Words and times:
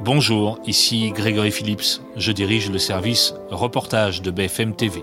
Bonjour, 0.00 0.58
ici 0.66 1.10
Grégory 1.10 1.50
Phillips. 1.50 2.02
Je 2.16 2.30
dirige 2.30 2.70
le 2.70 2.78
service 2.78 3.34
reportage 3.50 4.20
de 4.20 4.30
BFM 4.30 4.76
TV. 4.76 5.02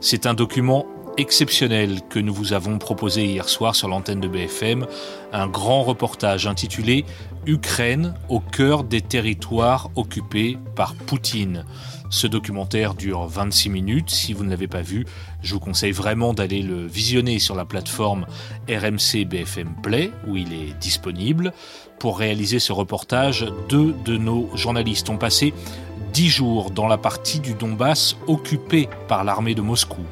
C'est 0.00 0.26
un 0.26 0.34
document 0.34 0.86
exceptionnel 1.18 2.00
que 2.08 2.20
nous 2.20 2.32
vous 2.32 2.52
avons 2.52 2.78
proposé 2.78 3.26
hier 3.26 3.48
soir 3.48 3.74
sur 3.74 3.88
l'antenne 3.88 4.20
de 4.20 4.28
BFM, 4.28 4.86
un 5.32 5.48
grand 5.48 5.82
reportage 5.82 6.46
intitulé 6.46 7.04
Ukraine 7.46 8.14
au 8.28 8.38
cœur 8.38 8.84
des 8.84 9.00
territoires 9.00 9.90
occupés 9.96 10.56
par 10.76 10.94
Poutine. 10.94 11.64
Ce 12.10 12.26
documentaire 12.26 12.94
dure 12.94 13.26
26 13.26 13.68
minutes. 13.68 14.10
Si 14.10 14.32
vous 14.32 14.42
ne 14.42 14.48
l'avez 14.48 14.66
pas 14.66 14.80
vu, 14.80 15.04
je 15.42 15.52
vous 15.52 15.60
conseille 15.60 15.92
vraiment 15.92 16.32
d'aller 16.32 16.62
le 16.62 16.86
visionner 16.86 17.38
sur 17.38 17.54
la 17.54 17.66
plateforme 17.66 18.26
RMC 18.68 19.26
BFM 19.26 19.74
Play 19.82 20.10
où 20.26 20.36
il 20.36 20.54
est 20.54 20.72
disponible. 20.80 21.52
Pour 21.98 22.18
réaliser 22.18 22.60
ce 22.60 22.72
reportage, 22.72 23.46
deux 23.68 23.94
de 24.06 24.16
nos 24.16 24.48
journalistes 24.56 25.10
ont 25.10 25.18
passé 25.18 25.52
10 26.14 26.28
jours 26.28 26.70
dans 26.70 26.86
la 26.86 26.96
partie 26.96 27.40
du 27.40 27.52
Donbass 27.52 28.16
occupée 28.26 28.88
par 29.06 29.22
l'armée 29.22 29.54
de 29.54 29.60
Moscou. 29.60 30.02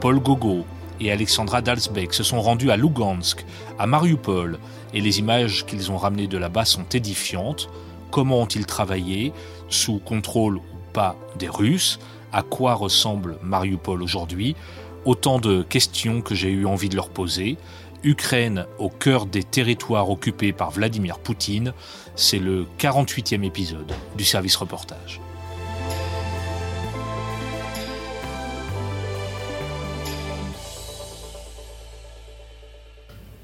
Paul 0.00 0.20
Gogo 0.20 0.66
et 1.00 1.10
Alexandra 1.10 1.62
Dalsbeck 1.62 2.12
se 2.12 2.24
sont 2.24 2.42
rendus 2.42 2.70
à 2.70 2.76
Lugansk, 2.76 3.46
à 3.78 3.86
Mariupol, 3.86 4.58
et 4.92 5.00
les 5.00 5.18
images 5.18 5.64
qu'ils 5.64 5.90
ont 5.90 5.96
ramenées 5.96 6.26
de 6.26 6.36
là-bas 6.36 6.66
sont 6.66 6.84
édifiantes. 6.92 7.70
Comment 8.10 8.40
ont-ils 8.40 8.66
travaillé 8.66 9.32
Sous 9.68 9.98
contrôle 9.98 10.60
pas 10.98 11.14
des 11.38 11.48
Russes 11.48 12.00
À 12.32 12.42
quoi 12.42 12.74
ressemble 12.74 13.38
Mariupol 13.40 14.02
aujourd'hui? 14.02 14.56
Autant 15.04 15.38
de 15.38 15.62
questions 15.62 16.22
que 16.22 16.34
j'ai 16.34 16.50
eu 16.50 16.66
envie 16.66 16.88
de 16.88 16.96
leur 16.96 17.08
poser. 17.08 17.56
Ukraine 18.02 18.66
au 18.80 18.88
cœur 18.88 19.26
des 19.26 19.44
territoires 19.44 20.10
occupés 20.10 20.52
par 20.52 20.72
Vladimir 20.72 21.20
Poutine, 21.20 21.72
c'est 22.16 22.40
le 22.40 22.66
48e 22.80 23.44
épisode 23.44 23.92
du 24.16 24.24
service 24.24 24.56
reportage. 24.56 25.20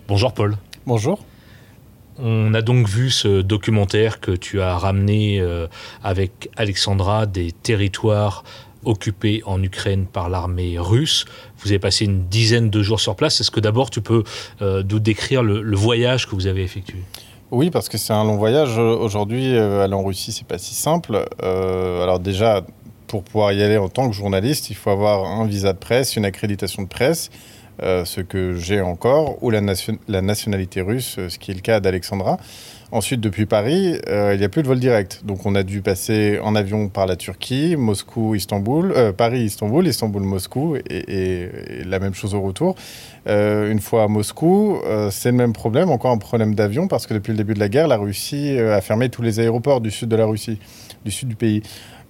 Bonjour 0.09 0.35
Paul. 0.35 0.57
Bonjour. 0.87 1.21
On 2.19 2.55
a 2.55 2.63
donc 2.63 2.89
vu 2.89 3.11
ce 3.11 3.43
documentaire 3.43 4.21
que 4.21 4.31
tu 4.31 4.61
as 4.61 4.77
ramené 4.79 5.41
euh, 5.41 5.67
avec 6.03 6.49
Alexandra 6.57 7.27
des 7.27 7.51
territoires 7.51 8.45
occupés 8.85 9.43
en 9.47 9.63
Ukraine 9.63 10.07
par 10.07 10.29
l'armée 10.29 10.79
russe. 10.79 11.25
Vous 11.59 11.71
avez 11.71 11.79
passé 11.79 12.05
une 12.05 12.29
dizaine 12.29 12.71
de 12.71 12.83
jours 12.83 13.01
sur 13.01 13.17
place. 13.17 13.41
Est-ce 13.41 13.51
que 13.51 13.61
d'abord 13.61 13.91
tu 13.91 14.01
peux 14.01 14.23
euh, 14.63 14.83
nous 14.89 15.01
décrire 15.01 15.43
le, 15.43 15.77
voyage 15.77 16.29
que 16.29 16.35
vous 16.35 16.47
avez 16.47 16.63
effectué? 16.63 16.99
Oui, 17.51 17.71
parce 17.71 17.89
que 17.89 17.99
c'est 17.99 18.13
un 18.13 18.25
long 18.25 18.37
voyage. 18.37 18.79
Aujourd'hui, 18.79 19.57
euh, 19.57 19.83
aller 19.83 19.95
en 19.95 20.05
Russie, 20.05 20.33
c'est 20.33 20.47
pas 20.47 20.59
si 20.59 20.75
simple. 20.75 21.25
alors 21.43 22.21
déjà, 22.21 22.65
pour 23.07 23.25
pouvoir 23.25 23.53
y 23.53 23.63
aller 23.63 23.77
en 23.77 23.89
tant 23.89 24.09
que 24.09 24.15
journaliste, 24.15 24.71
il 24.71 24.77
faut 24.77 24.91
avoir 24.91 25.25
un 25.25 25.47
visa 25.47 25.73
de 25.73 25.79
presse, 25.79 26.17
une 26.17 26.25
accréditation 26.25 26.83
de 26.83 26.89
presse. 26.89 27.31
Euh, 27.83 28.05
ce 28.05 28.21
que 28.21 28.55
j'ai 28.55 28.81
encore, 28.81 29.43
ou 29.43 29.51
la, 29.51 29.61
nationalité 29.61 30.81
russe, 30.81 31.17
euh, 31.19 31.29
ce 31.29 31.41
qui 31.41 31.51
est 31.51 31.55
le 31.55 31.61
cas 31.61 31.81
d'Alexandra. 31.81 32.39
Ensuite, 32.93 33.21
depuis 33.21 33.47
Paris, 33.47 33.99
euh, 34.07 34.31
il 34.33 34.39
n'y 34.39 34.45
a 34.45 34.49
plus 34.49 34.63
de 34.63 34.69
vol 34.69 34.79
direct. 34.79 35.23
Donc, 35.25 35.45
on 35.45 35.57
a 35.57 35.65
dû 35.65 35.83
passer 35.83 36.39
en 36.41 36.55
avion 36.55 36.89
par 36.89 37.07
la 37.07 37.17
Turquie, 37.17 37.75
Moscou, 37.75 38.37
Istanbul, 38.37 38.95
Paris, 39.17 39.41
Istanbul, 39.41 39.89
Istanbul, 39.89 40.23
Moscou, 40.23 40.77
et, 40.89 41.49
la 41.85 41.99
même 41.99 42.15
chose 42.15 42.35
au 42.35 42.41
retour. 42.41 42.77
une 43.27 43.81
fois 43.81 44.05
à 44.05 44.09
Moscou, 44.09 44.79
c'est 45.11 45.33
le 45.33 45.37
même 45.37 45.53
problème, 45.53 45.91
encore 45.91 46.13
un 46.13 46.19
problème 46.19 46.55
d'avion, 46.55 46.87
parce 46.87 47.09
que 47.09 47.15
depuis 47.15 47.33
le 47.33 47.39
début 47.39 47.55
de 47.55 47.59
la 47.59 47.69
guerre, 47.69 47.89
la 47.89 47.97
Russie 47.97 48.57
a 48.57 48.81
fermé 48.81 49.09
tous 49.09 49.23
les 49.23 49.41
aéroports 49.41 49.81
du 49.81 49.91
sud 49.91 50.09
de 50.09 50.17
la 50.17 50.27
Russie, 50.27 50.61
du 51.05 51.11
sud 51.11 51.29
du 51.29 51.35
pays. 51.35 51.63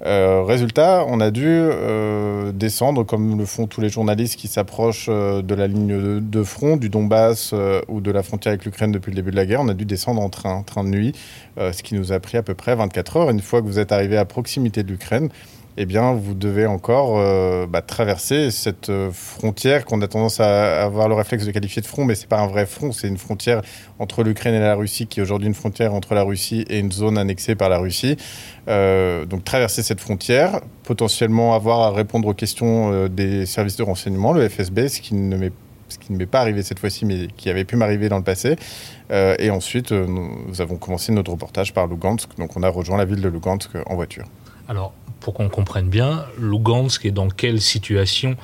Euh, 0.07 0.43
résultat, 0.43 1.05
on 1.09 1.21
a 1.21 1.31
dû 1.31 1.47
euh, 1.47 2.53
descendre, 2.53 3.05
comme 3.05 3.39
le 3.39 3.47
font 3.47 3.67
tous 3.67 3.81
les 3.81 3.89
journalistes 3.89 4.37
qui 4.39 4.49
s'approchent 4.49 5.07
euh, 5.09 5.41
de 5.41 5.55
la 5.55 5.67
ligne 5.67 6.21
de, 6.21 6.43
front, 6.43 6.77
du 6.77 6.91
Donbass 6.91 7.55
ou 7.89 8.01
de 8.01 8.11
la 8.11 8.23
frontière 8.23 8.53
avec 8.53 8.65
l'Ukraine 8.65 8.93
depuis 8.93 9.11
le 9.11 9.17
début 9.17 9.31
de 9.31 9.37
la 9.37 9.47
guerre. 9.47 9.63
On 9.63 9.69
a 9.69 9.75
dû 9.75 9.87
descendre 9.87 10.21
en 10.21 10.29
train, 10.29 10.63
train 10.63 10.85
de 10.85 10.91
nuit, 10.91 11.13
ce 11.57 11.83
qui 11.83 11.95
nous 11.95 12.13
a 12.13 12.21
pris 12.21 12.37
à 12.37 12.43
peu 12.43 12.55
près 12.55 12.75
24 12.75 13.17
heures. 13.17 13.31
Une 13.31 13.41
fois 13.41 13.63
que 13.63 13.67
vous 13.67 13.79
êtes 13.79 13.93
arrivé 13.93 14.17
à 14.17 14.25
proximité 14.25 14.83
de 14.83 14.89
l'Ukraine, 14.89 15.31
eh 15.77 15.87
bien, 15.87 16.13
vous 16.13 16.35
devez 16.35 16.67
encore 16.67 17.19
euh, 17.19 17.67
bah, 17.67 17.83
traverser 17.83 18.53
cette 18.53 18.91
euh, 18.91 19.11
frontière 19.13 19.85
qu'on 19.85 20.01
a 20.03 20.09
tendance 20.09 20.39
à 20.39 20.85
avoir 20.85 21.09
le 21.09 21.17
réflexe 21.17 21.45
de 21.45 21.51
qualifier 21.51 21.83
de 21.83 21.87
front, 21.87 22.05
mais 22.05 22.15
c'est 22.15 22.29
pas 22.29 22.39
un 22.39 22.47
vrai 22.47 22.65
front, 22.65 22.93
c'est 22.93 23.09
une 23.09 23.19
frontière 23.19 23.61
entre 23.99 24.23
l'Ukraine 24.23 24.55
et 24.55 24.61
la 24.61 24.77
Russie, 24.77 25.09
qui 25.09 25.19
est 25.19 25.23
aujourd'hui 25.23 25.49
une 25.49 25.55
frontière 25.55 25.93
entre 25.93 26.15
la 26.15 26.23
Russie 26.23 26.65
et 26.69 26.79
une 26.79 26.93
zone 26.93 27.19
annexée 27.19 27.57
par 27.57 27.69
la 27.69 27.79
Russie. 27.79 28.17
Euh, 28.69 29.25
donc, 29.25 29.43
traverser 29.43 29.83
cette 29.83 30.01
frontière, 30.01 30.61
potentiellement 30.85 31.55
avoir 31.55 31.81
à 31.81 31.91
répondre 31.91 32.29
aux 32.29 32.35
questions 32.35 33.09
des 33.09 33.45
services 33.45 33.77
de 33.77 33.83
renseignement, 33.83 34.33
le 34.33 34.49
FSB, 34.49 34.87
ce 34.89 35.01
qui 35.01 35.15
ne 35.15 35.37
m'est 35.37 35.53
ce 35.87 35.99
qui 35.99 36.13
ne 36.13 36.19
m'est 36.19 36.27
pas 36.27 36.41
arrivé 36.41 36.63
cette 36.63 36.79
fois-ci, 36.79 37.05
mais 37.05 37.29
qui 37.37 37.51
avait 37.51 37.67
pu 37.67 37.77
m'arriver 37.77 38.09
dans 38.09 38.17
le 38.17 38.25
passé. 38.25 38.57
et 39.11 39.51
ensuite, 39.51 39.93
nous 39.93 40.61
avons 40.61 40.77
commencé 40.77 41.13
notre 41.13 41.31
reportage 41.31 41.73
par 41.73 41.87
Lugansk. 41.87 42.31
Donc, 42.39 42.57
on 42.57 42.63
a 42.63 42.69
rejoint 42.69 42.97
la 42.97 43.05
ville 43.05 43.21
de 43.21 43.29
Lugansk 43.29 43.69
en 43.87 43.95
voiture. 43.95 44.25
Alors, 44.67 44.95
pour 45.25 45.33
qu'on 45.33 45.49
comprenne 45.49 45.89
bien, 45.89 46.27
Lugansk 46.39 47.07
est 47.07 47.11
dans 47.11 47.29
quelle 47.29 47.59
situation 47.59 48.37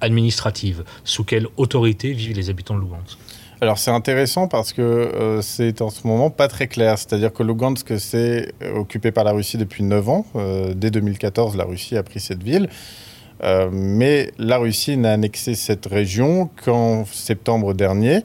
administrative 0.00 0.82
Sous 1.04 1.22
quelle 1.22 1.46
autorité 1.56 2.12
vivent 2.12 2.36
les 2.36 2.50
habitants 2.50 2.74
de 2.74 2.80
Lugansk 2.80 3.16
alors 3.60 3.78
c'est 3.78 3.92
intéressant 3.92 4.46
parce 4.46 4.74
que 4.74 4.82
euh, 4.82 5.40
c'est 5.40 5.80
en 5.80 5.88
ce 5.88 6.06
moment 6.06 6.28
pas 6.28 6.48
très 6.48 6.66
clair. 6.66 6.98
C'est-à-dire 6.98 7.32
que 7.32 7.42
Lugansk 7.42 7.98
s'est 7.98 8.52
occupé 8.74 9.10
par 9.10 9.24
la 9.24 9.30
Russie 9.32 9.56
depuis 9.56 9.84
9 9.84 10.08
ans. 10.08 10.26
Euh, 10.34 10.74
dès 10.74 10.90
2014, 10.90 11.56
la 11.56 11.64
Russie 11.64 11.96
a 11.96 12.02
pris 12.02 12.20
cette 12.20 12.42
ville. 12.42 12.68
Euh, 13.42 13.70
mais 13.72 14.32
la 14.38 14.58
Russie 14.58 14.98
n'a 14.98 15.12
annexé 15.12 15.54
cette 15.54 15.86
région 15.86 16.50
qu'en 16.62 17.06
septembre 17.06 17.72
dernier. 17.72 18.22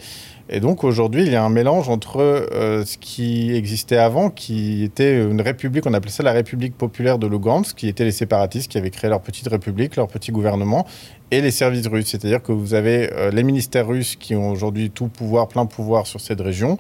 Et 0.52 0.60
donc 0.60 0.84
aujourd'hui, 0.84 1.22
il 1.22 1.32
y 1.32 1.36
a 1.36 1.44
un 1.44 1.50
mélange 1.50 1.90
entre 1.90 2.20
euh, 2.20 2.84
ce 2.84 2.98
qui 2.98 3.54
existait 3.54 3.98
avant, 3.98 4.32
qui 4.32 4.84
était 4.84 5.22
une 5.22 5.42
république, 5.42 5.86
on 5.86 5.94
appelait 5.94 6.12
ça 6.12 6.24
la 6.24 6.32
République 6.32 6.76
populaire 6.76 7.20
de 7.20 7.28
Lugansk, 7.28 7.78
qui 7.78 7.88
étaient 7.88 8.04
les 8.04 8.12
séparatistes 8.12 8.72
qui 8.72 8.80
avaient 8.80 8.90
créé 8.90 9.12
leur 9.12 9.22
petite 9.22 9.48
république, 9.48 9.96
leur 9.96 10.08
petit 10.08 10.32
gouvernement, 10.32 10.88
et 11.30 11.42
les 11.42 11.52
services 11.52 11.86
russes. 11.86 12.08
C'est-à-dire 12.08 12.42
que 12.42 12.52
vous 12.52 12.74
avez 12.74 13.14
euh, 13.14 13.30
les 13.30 13.44
ministères 13.44 13.88
russes 13.88 14.16
qui 14.16 14.36
ont 14.36 14.50
aujourd'hui 14.50 14.90
tout 14.90 15.08
pouvoir, 15.08 15.48
plein 15.50 15.68
pouvoir 15.68 16.08
sur 16.08 16.20
cette 16.20 16.42
région. 16.42 16.80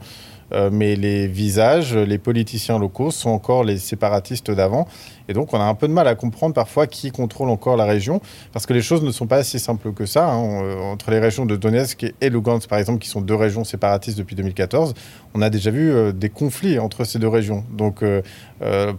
Euh, 0.51 0.69
mais 0.71 0.95
les 0.95 1.27
visages, 1.27 1.95
les 1.95 2.17
politiciens 2.17 2.79
locaux 2.79 3.11
sont 3.11 3.29
encore 3.29 3.63
les 3.63 3.77
séparatistes 3.77 4.51
d'avant. 4.51 4.87
Et 5.27 5.33
donc, 5.33 5.53
on 5.53 5.59
a 5.59 5.63
un 5.63 5.75
peu 5.75 5.87
de 5.87 5.93
mal 5.93 6.07
à 6.07 6.15
comprendre 6.15 6.55
parfois 6.55 6.87
qui 6.87 7.11
contrôle 7.11 7.49
encore 7.49 7.77
la 7.77 7.85
région, 7.85 8.19
parce 8.51 8.65
que 8.65 8.73
les 8.73 8.81
choses 8.81 9.03
ne 9.03 9.11
sont 9.11 9.27
pas 9.27 9.43
si 9.43 9.59
simples 9.59 9.93
que 9.93 10.05
ça. 10.05 10.29
Hein. 10.31 10.63
Euh, 10.63 10.79
entre 10.79 11.11
les 11.11 11.19
régions 11.19 11.45
de 11.45 11.55
Donetsk 11.55 12.13
et 12.19 12.29
Lugansk, 12.29 12.67
par 12.67 12.79
exemple, 12.79 12.99
qui 12.99 13.09
sont 13.09 13.21
deux 13.21 13.35
régions 13.35 13.63
séparatistes 13.63 14.17
depuis 14.17 14.35
2014, 14.35 14.93
on 15.35 15.41
a 15.41 15.49
déjà 15.49 15.69
vu 15.69 15.91
euh, 15.91 16.11
des 16.11 16.29
conflits 16.29 16.79
entre 16.79 17.03
ces 17.03 17.19
deux 17.19 17.27
régions. 17.27 17.63
Donc, 17.71 18.03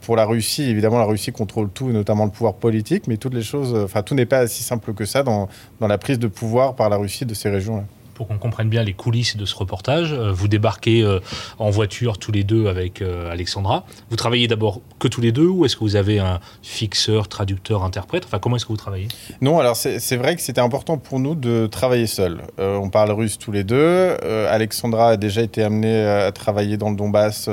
pour 0.01 0.17
la 0.17 0.25
Russie, 0.25 0.71
évidemment, 0.71 0.99
la 0.99 1.05
Russie 1.05 1.33
contrôle 1.33 1.69
tout, 1.71 1.91
notamment 1.91 2.25
le 2.25 2.31
pouvoir 2.31 2.55
politique, 2.55 3.07
mais 3.09 3.17
toutes 3.17 3.35
les 3.35 3.43
choses, 3.43 3.75
enfin, 3.75 4.03
tout 4.03 4.15
n'est 4.15 4.27
pas 4.27 4.47
si 4.47 4.63
simple 4.63 4.95
que 4.95 5.05
ça 5.05 5.23
dans, 5.23 5.49
dans 5.81 5.87
la 5.87 5.99
prise 5.99 6.19
de 6.19 6.29
pouvoir 6.29 6.75
par 6.75 6.89
la 6.89 6.97
Russie 6.97 7.27
de 7.27 7.35
ces 7.35 7.51
régions-là 7.51 7.85
pour 8.21 8.29
qu'on 8.29 8.37
comprenne 8.37 8.69
bien 8.69 8.85
les 8.85 8.93
coulisses 8.93 9.39
de 9.39 9.47
ce 9.47 9.55
reportage. 9.55 10.13
Euh, 10.13 10.31
vous 10.31 10.47
débarquez 10.47 11.03
euh, 11.03 11.21
en 11.59 11.71
voiture 11.71 12.19
tous 12.19 12.33
les 12.33 12.45
deux 12.45 12.67
avec 12.67 13.01
euh, 13.01 13.33
Alexandra. 13.33 13.87
Vous 14.11 14.17
travaillez 14.17 14.47
d'abord 14.47 14.83
que 14.99 15.09
tous 15.09 15.23
les 15.23 15.33
deux 15.33 15.47
ou 15.47 15.65
est-ce 15.65 15.75
que 15.75 15.81
vous 15.81 15.97
avez 15.97 16.19
un 16.19 16.39
fixeur, 16.63 17.29
traducteur, 17.29 17.83
interprète? 17.83 18.27
Enfin, 18.27 18.39
comment 18.39 18.57
est-ce 18.57 18.67
que 18.67 18.73
vous 18.73 18.77
travaillez? 18.77 19.09
Non, 19.41 19.59
alors 19.59 19.75
c'est 19.75 20.17
vrai 20.19 20.37
que 20.37 20.43
c'était 20.43 20.61
important 20.61 20.99
pour 20.99 21.19
nous 21.19 21.35
de 21.35 21.67
travailler 21.67 22.07
seul. 22.07 22.43
on 22.59 22.91
parle 22.91 23.11
russe 23.13 23.39
tous 23.39 23.53
les 23.53 23.65
deux. 23.65 24.15
Alexandra 24.51 25.13
a 25.13 25.17
déjà 25.17 25.41
été 25.41 25.63
amenée 25.63 26.05
à 26.05 26.31
travailler 26.31 26.77
dans 26.77 26.91
le 26.91 26.97
Donbass 26.97 27.49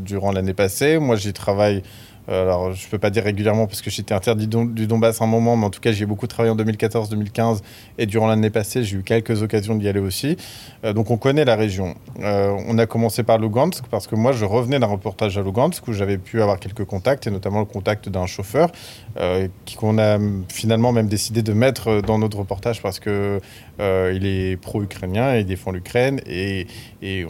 durant 0.00 0.32
l'année 0.32 0.54
passée. 0.54 0.98
Moi, 0.98 1.14
j'y 1.14 1.32
travaille 1.32 1.84
alors, 2.26 2.72
je 2.72 2.86
ne 2.86 2.90
peux 2.90 2.98
pas 2.98 3.10
dire 3.10 3.24
régulièrement 3.24 3.66
parce 3.66 3.82
que 3.82 3.90
j'étais 3.90 4.14
interdit 4.14 4.46
du 4.46 4.86
Donbass 4.86 5.20
un 5.20 5.26
moment, 5.26 5.56
mais 5.56 5.66
en 5.66 5.70
tout 5.70 5.80
cas, 5.80 5.92
j'ai 5.92 6.06
beaucoup 6.06 6.26
travaillé 6.26 6.52
en 6.52 6.56
2014-2015 6.56 7.60
et 7.98 8.06
durant 8.06 8.26
l'année 8.26 8.50
passée, 8.50 8.82
j'ai 8.82 8.96
eu 8.96 9.02
quelques 9.02 9.42
occasions 9.42 9.74
d'y 9.74 9.88
aller 9.88 10.00
aussi. 10.00 10.36
Euh, 10.84 10.92
donc, 10.92 11.10
on 11.10 11.16
connaît 11.16 11.44
la 11.44 11.56
région. 11.56 11.94
Euh, 12.20 12.56
on 12.66 12.78
a 12.78 12.86
commencé 12.86 13.22
par 13.22 13.38
Lugansk 13.38 13.84
parce 13.90 14.06
que 14.06 14.14
moi, 14.14 14.32
je 14.32 14.44
revenais 14.44 14.78
d'un 14.78 14.86
reportage 14.86 15.36
à 15.36 15.42
Lugansk 15.42 15.86
où 15.88 15.92
j'avais 15.92 16.18
pu 16.18 16.40
avoir 16.40 16.58
quelques 16.58 16.84
contacts 16.84 17.26
et 17.26 17.30
notamment 17.30 17.60
le 17.60 17.66
contact 17.66 18.08
d'un 18.08 18.26
chauffeur 18.26 18.70
qu'on 19.76 19.98
a 19.98 20.18
finalement 20.48 20.92
même 20.92 21.08
décidé 21.08 21.42
de 21.42 21.52
mettre 21.52 22.00
dans 22.00 22.18
notre 22.18 22.38
reportage 22.38 22.82
parce 22.82 22.98
que 22.98 23.40
il 23.78 24.26
est 24.26 24.56
pro-ukrainien, 24.56 25.36
il 25.36 25.46
défend 25.46 25.72
l'Ukraine 25.72 26.20
et, 26.26 26.66
et 27.02 27.26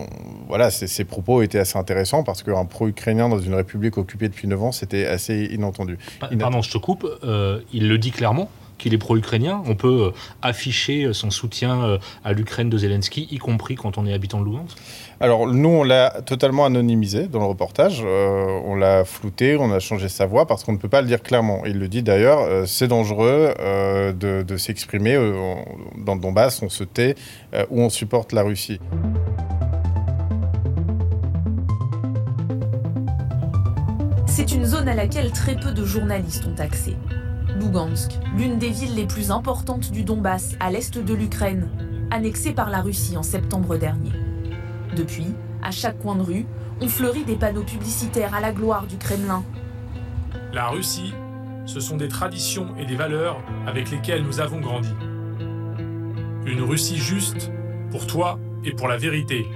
voilà, 0.48 0.70
ses, 0.70 1.04
propos 1.04 1.42
étaient 1.42 1.58
assez 1.58 1.78
intéressants 1.78 2.22
parce 2.22 2.42
qu'un 2.42 2.64
pro-ukrainien 2.64 3.28
dans 3.28 3.38
une 3.38 3.54
république 3.54 3.98
occupée 3.98 4.28
depuis 4.28 4.48
9 4.48 4.62
ans, 4.62 4.72
c'était 4.72 5.06
assez 5.06 5.44
inentendu. 5.52 5.98
Pardon, 6.38 6.62
je 6.62 6.70
te 6.70 6.78
coupe. 6.78 7.06
Euh, 7.24 7.60
il 7.72 7.88
le 7.88 7.98
dit 7.98 8.10
clairement 8.10 8.48
qu'il 8.78 8.94
est 8.94 8.98
pro-ukrainien 8.98 9.62
On 9.66 9.74
peut 9.74 10.12
afficher 10.42 11.12
son 11.12 11.30
soutien 11.30 11.98
à 12.24 12.32
l'Ukraine 12.32 12.70
de 12.70 12.78
Zelensky, 12.78 13.28
y 13.30 13.38
compris 13.38 13.74
quand 13.74 13.98
on 13.98 14.06
est 14.06 14.12
habitant 14.12 14.40
de 14.40 14.46
Lugansk 14.46 14.76
alors 15.20 15.46
nous, 15.46 15.68
on 15.68 15.84
l'a 15.84 16.22
totalement 16.26 16.66
anonymisé 16.66 17.28
dans 17.28 17.38
le 17.38 17.46
reportage. 17.46 18.02
on 18.02 18.74
l'a 18.74 19.04
flouté, 19.04 19.56
on 19.56 19.72
a 19.72 19.78
changé 19.78 20.08
sa 20.08 20.26
voix 20.26 20.44
parce 20.44 20.64
qu'on 20.64 20.72
ne 20.72 20.76
peut 20.76 20.88
pas 20.88 21.02
le 21.02 21.06
dire 21.06 21.22
clairement. 21.22 21.62
Il 21.64 21.78
le 21.78 21.88
dit 21.88 22.02
d'ailleurs, 22.02 22.66
c'est 22.66 22.88
dangereux 22.88 23.54
de, 23.58 24.42
de 24.42 24.56
s'exprimer 24.56 25.14
dans 25.96 26.16
le 26.16 26.20
Donbass, 26.20 26.62
on 26.62 26.68
se 26.68 26.84
tait 26.84 27.14
ou 27.70 27.80
on 27.80 27.90
supporte 27.90 28.32
la 28.32 28.42
Russie. 28.42 28.80
C'est 34.36 34.50
une 34.50 34.64
zone 34.64 34.88
à 34.88 34.94
laquelle 34.94 35.30
très 35.30 35.54
peu 35.54 35.70
de 35.70 35.84
journalistes 35.84 36.44
ont 36.46 36.60
accès. 36.60 36.96
Lugansk, 37.56 38.18
l'une 38.36 38.58
des 38.58 38.70
villes 38.70 38.94
les 38.94 39.06
plus 39.06 39.30
importantes 39.30 39.92
du 39.92 40.02
Donbass, 40.02 40.56
à 40.60 40.70
l'est 40.70 40.98
de 40.98 41.14
l'Ukraine, 41.14 41.68
annexée 42.10 42.52
par 42.52 42.70
la 42.70 42.80
Russie 42.80 43.16
en 43.16 43.22
septembre 43.22 43.76
dernier. 43.76 44.12
Depuis, 44.96 45.34
à 45.62 45.70
chaque 45.70 45.98
coin 45.98 46.16
de 46.16 46.22
rue, 46.22 46.46
on 46.80 46.88
fleurit 46.88 47.24
des 47.24 47.36
panneaux 47.36 47.62
publicitaires 47.62 48.34
à 48.34 48.40
la 48.40 48.52
gloire 48.52 48.86
du 48.86 48.96
Kremlin. 48.96 49.44
La 50.52 50.68
Russie, 50.68 51.14
ce 51.66 51.80
sont 51.80 51.96
des 51.96 52.08
traditions 52.08 52.74
et 52.76 52.86
des 52.86 52.96
valeurs 52.96 53.40
avec 53.66 53.90
lesquelles 53.90 54.24
nous 54.24 54.40
avons 54.40 54.60
grandi. 54.60 54.92
Une 56.46 56.60
Russie 56.60 56.98
juste 56.98 57.50
pour 57.90 58.06
toi 58.06 58.38
et 58.64 58.72
pour 58.72 58.88
la 58.88 58.96
vérité. 58.96 59.46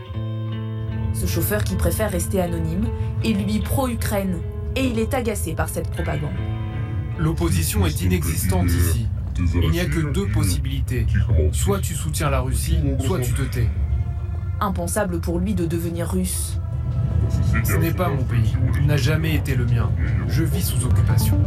Ce 1.13 1.27
chauffeur 1.27 1.65
qui 1.65 1.75
préfère 1.75 2.11
rester 2.11 2.41
anonyme 2.41 2.87
est 3.25 3.33
lui 3.33 3.59
pro-Ukraine 3.59 4.41
et 4.77 4.85
il 4.85 4.99
est 4.99 5.15
agacé 5.15 5.55
par 5.55 5.69
cette 5.69 5.91
propagande. 5.91 6.58
L'opposition 7.19 7.85
est 7.85 8.01
inexistante 8.01 8.69
ici. 8.71 9.07
Il 9.55 9.71
n'y 9.71 9.81
a 9.81 9.87
que 9.87 10.13
deux 10.13 10.29
possibilités. 10.29 11.07
Soit 11.53 11.81
tu 11.81 11.95
soutiens 11.95 12.31
la 12.31 12.41
Russie, 12.41 12.79
soit 13.01 13.21
tu 13.21 13.33
te 13.33 13.43
tais. 13.43 13.69
Impensable 14.61 15.21
pour 15.21 15.39
lui 15.39 15.55
de 15.55 15.67
devenir 15.67 16.09
russe. 16.09 16.59
Ce 17.65 17.77
n'est 17.77 17.93
pas 17.93 18.09
mon 18.09 18.23
pays. 18.23 18.55
Il 18.81 18.87
n'a 18.87 18.97
jamais 18.97 19.35
été 19.35 19.55
le 19.55 19.67
mien. 19.67 19.91
Je 20.29 20.45
vis 20.45 20.63
sous 20.63 20.85
occupation. 20.85 21.39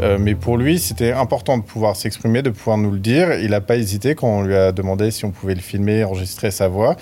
Euh, 0.00 0.18
mais 0.18 0.34
pour 0.34 0.56
lui, 0.56 0.78
c'était 0.78 1.12
important 1.12 1.58
de 1.58 1.62
pouvoir 1.62 1.94
s'exprimer, 1.94 2.40
de 2.40 2.50
pouvoir 2.50 2.78
nous 2.78 2.90
le 2.90 2.98
dire. 2.98 3.34
Il 3.34 3.50
n'a 3.50 3.60
pas 3.60 3.76
hésité 3.76 4.14
quand 4.14 4.28
on 4.28 4.42
lui 4.42 4.56
a 4.56 4.72
demandé 4.72 5.10
si 5.10 5.26
on 5.26 5.30
pouvait 5.30 5.54
le 5.54 5.60
filmer, 5.60 6.04
enregistrer 6.04 6.50
sa 6.50 6.68
voix. 6.68 6.96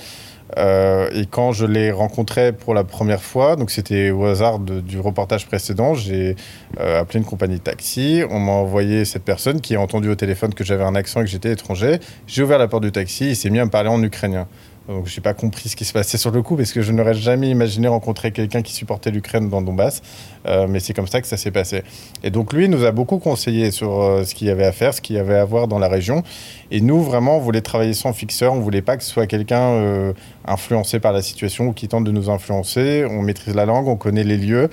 Euh, 0.56 1.10
et 1.12 1.26
quand 1.26 1.52
je 1.52 1.66
l'ai 1.66 1.90
rencontré 1.90 2.52
pour 2.52 2.74
la 2.74 2.84
première 2.84 3.22
fois, 3.22 3.56
donc 3.56 3.70
c'était 3.70 4.10
au 4.10 4.24
hasard 4.24 4.58
du 4.58 4.98
reportage 4.98 5.46
précédent, 5.46 5.94
j'ai 5.94 6.36
euh, 6.80 7.00
appelé 7.00 7.18
une 7.18 7.26
compagnie 7.26 7.56
de 7.56 7.62
taxi. 7.62 8.22
On 8.30 8.40
m'a 8.40 8.52
envoyé 8.52 9.04
cette 9.04 9.24
personne 9.24 9.60
qui 9.60 9.74
a 9.74 9.80
entendu 9.80 10.08
au 10.08 10.14
téléphone 10.14 10.54
que 10.54 10.64
j'avais 10.64 10.84
un 10.84 10.94
accent 10.94 11.20
et 11.20 11.24
que 11.24 11.30
j'étais 11.30 11.52
étranger. 11.52 11.98
J'ai 12.26 12.42
ouvert 12.42 12.58
la 12.58 12.68
porte 12.68 12.84
du 12.84 12.92
taxi, 12.92 13.30
il 13.30 13.36
s'est 13.36 13.50
mis 13.50 13.58
à 13.58 13.64
me 13.64 13.70
parler 13.70 13.90
en 13.90 14.02
ukrainien. 14.02 14.46
Donc 14.88 15.06
je 15.06 15.14
n'ai 15.14 15.22
pas 15.22 15.34
compris 15.34 15.68
ce 15.68 15.76
qui 15.76 15.84
se 15.84 15.92
passait 15.92 16.16
sur 16.16 16.30
le 16.30 16.40
coup 16.40 16.56
parce 16.56 16.72
que 16.72 16.80
je 16.80 16.92
n'aurais 16.92 17.12
jamais 17.12 17.50
imaginé 17.50 17.88
rencontrer 17.88 18.32
quelqu'un 18.32 18.62
qui 18.62 18.72
supportait 18.72 19.10
l'Ukraine 19.10 19.50
dans 19.50 19.60
Donbass. 19.60 20.00
Euh, 20.46 20.66
mais 20.66 20.80
c'est 20.80 20.94
comme 20.94 21.06
ça 21.06 21.20
que 21.20 21.26
ça 21.26 21.36
s'est 21.36 21.50
passé. 21.50 21.82
Et 22.22 22.30
donc 22.30 22.54
lui 22.54 22.70
nous 22.70 22.86
a 22.86 22.90
beaucoup 22.90 23.18
conseillé 23.18 23.70
sur 23.70 24.22
ce 24.24 24.34
qu'il 24.34 24.46
y 24.46 24.50
avait 24.50 24.64
à 24.64 24.72
faire, 24.72 24.94
ce 24.94 25.02
qu'il 25.02 25.16
y 25.16 25.18
avait 25.18 25.36
à 25.36 25.44
voir 25.44 25.68
dans 25.68 25.78
la 25.78 25.88
région. 25.88 26.22
Et 26.70 26.80
nous 26.80 27.02
vraiment 27.02 27.36
on 27.36 27.40
voulait 27.40 27.60
travailler 27.60 27.92
sans 27.92 28.14
fixeur, 28.14 28.54
on 28.54 28.60
voulait 28.60 28.80
pas 28.80 28.96
que 28.96 29.04
ce 29.04 29.10
soit 29.10 29.26
quelqu'un 29.26 30.14
influencé 30.48 31.00
par 31.00 31.12
la 31.12 31.22
situation 31.22 31.68
ou 31.68 31.72
qui 31.72 31.88
tente 31.88 32.04
de 32.04 32.10
nous 32.10 32.30
influencer. 32.30 33.06
On 33.08 33.22
maîtrise 33.22 33.54
la 33.54 33.66
langue, 33.66 33.88
on 33.88 33.96
connaît 33.96 34.24
les 34.24 34.36
lieux. 34.36 34.68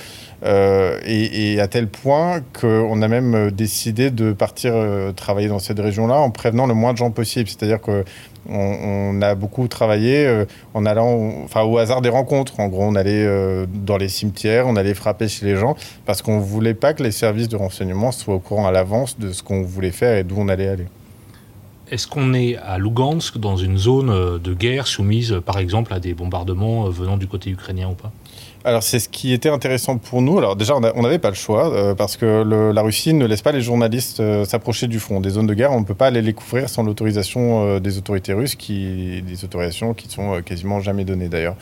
Et, 0.45 1.54
et, 1.54 1.60
à 1.60 1.68
tel 1.68 1.88
point 1.88 2.42
qu'on 2.60 3.01
a 3.01 3.07
même 3.07 3.50
décidé 3.50 4.12
de 4.12 4.31
partir 4.31 4.74
travailler 5.16 5.48
dans 5.48 5.57
cette 5.57 5.80
région-là 5.80 6.18
en 6.19 6.30
prévenant 6.30 6.68
le 6.68 6.75
moins 6.75 6.94
de 6.94 6.98
gens 6.98 7.10
possible. 7.10 7.50
C'est-à-dire 7.50 7.81
que 7.81 8.04
on, 8.50 9.22
a 9.22 9.36
beaucoup 9.36 9.68
travaillé 9.68 10.25
euh, 10.25 10.45
en 10.74 10.86
allant, 10.86 11.31
enfin 11.44 11.63
au 11.63 11.78
hasard 11.78 12.01
des 12.01 12.10
rencontres. 12.10 12.60
En 12.60 12.68
gros, 12.68 12.83
on 12.83 12.95
allait 12.95 13.25
euh, 13.25 13.66
dans 13.68 13.98
les 13.98 14.10
cimetières, 14.10 14.68
on 14.68 14.75
allait 14.75 14.94
frapper 14.94 15.28
chez 15.28 15.45
les 15.45 15.56
gens 15.56 15.75
parce 16.06 16.21
qu'on 16.21 16.39
voulait 16.39 16.74
pas 16.74 16.94
que 16.94 17.04
les 17.04 17.12
services 17.12 17.50
de 17.50 17.56
renseignement 17.56 18.12
soient 18.12 18.36
au 18.36 18.39
courant 18.39 18.68
à 18.68 18.71
l'avance 18.71 19.18
de 19.18 19.31
ce 19.31 19.44
qu'on 19.44 19.63
voulait 19.63 19.92
faire 19.92 20.18
et 20.18 20.24
d'où 20.24 20.36
on 20.38 20.48
allait 20.48 20.68
aller. 20.68 20.86
Est-ce 21.92 22.08
qu'on 22.08 22.34
est 22.34 22.56
à 22.58 22.78
Lugansk 22.78 23.38
dans 23.38 23.58
une 23.58 23.78
zone 23.78 24.10
euh, 24.10 24.38
de 24.40 24.54
guerre 24.54 24.88
soumise, 24.88 25.40
par 25.46 25.60
exemple, 25.60 25.94
à 25.94 26.00
des 26.00 26.14
bombardements 26.14 26.90
venant 26.90 27.18
du 27.18 27.28
côté 27.28 27.50
ukrainien 27.52 27.90
ou 27.90 27.94
pas? 27.94 28.12
Alors 28.66 28.82
c'est 28.82 29.00
ce 29.00 29.08
qui 29.08 29.32
était 29.32 29.50
intéressant 29.50 29.98
pour 29.98 30.24
nous. 30.24 30.40
Alors 30.40 30.56
déjà 30.56 30.76
on 30.76 31.02
n'avait 31.02 31.20
pas 31.20 31.30
le 31.30 31.36
choix 31.36 31.72
euh, 31.72 31.94
parce 31.94 32.18
que 32.18 32.44
la 32.74 32.82
Russie 32.82 33.14
ne 33.14 33.26
laisse 33.26 33.44
pas 33.44 33.52
les 33.52 33.62
journalistes 33.62 34.20
euh, 34.20 34.44
s'approcher 34.44 34.88
du 34.88 35.00
front. 35.00 35.22
Des 35.22 35.30
zones 35.30 35.46
de 35.46 35.54
guerre, 35.54 35.72
on 35.72 35.82
ne 35.82 35.86
peut 35.86 35.94
pas 35.94 36.08
aller 36.08 36.24
les 36.24 36.34
couvrir 36.34 36.68
sans 36.68 36.82
l'autorisation 36.82 37.68
euh, 37.68 37.80
des 37.80 38.00
autorités 38.00 38.34
russes, 38.34 38.56
qui, 38.56 39.22
des 39.22 39.46
autorisations 39.46 39.94
qui 39.94 40.10
sont 40.10 40.42
quasiment 40.42 40.80
jamais 40.80 41.06
données 41.06 41.30
d'ailleurs. 41.30 41.56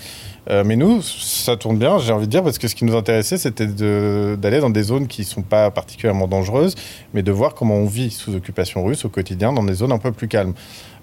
mais 0.50 0.76
nous, 0.76 1.02
ça 1.02 1.56
tourne 1.58 1.78
bien, 1.78 2.00
j'ai 2.00 2.14
envie 2.14 2.26
de 2.26 2.32
dire, 2.32 2.44
parce 2.44 2.58
que 2.58 2.68
ce 2.68 2.76
qui 2.76 2.86
nous 2.86 2.96
intéressait, 2.96 3.38
c'était 3.38 3.68
d'aller 3.68 4.60
dans 4.60 4.70
des 4.70 4.84
zones 4.84 5.08
qui 5.08 5.22
ne 5.22 5.26
sont 5.26 5.42
pas 5.42 5.72
particulièrement 5.72 6.28
dangereuses, 6.28 6.76
mais 7.14 7.24
de 7.24 7.32
voir 7.32 7.54
comment 7.54 7.76
on 7.76 7.86
vit 7.86 8.12
sous 8.12 8.36
occupation 8.36 8.84
russe 8.84 9.06
au 9.06 9.10
quotidien 9.10 9.54
dans 9.54 9.64
des 9.64 9.74
zones 9.74 9.92
un 9.92 10.00
peu 10.00 10.12
plus 10.12 10.28
calmes. 10.28 10.54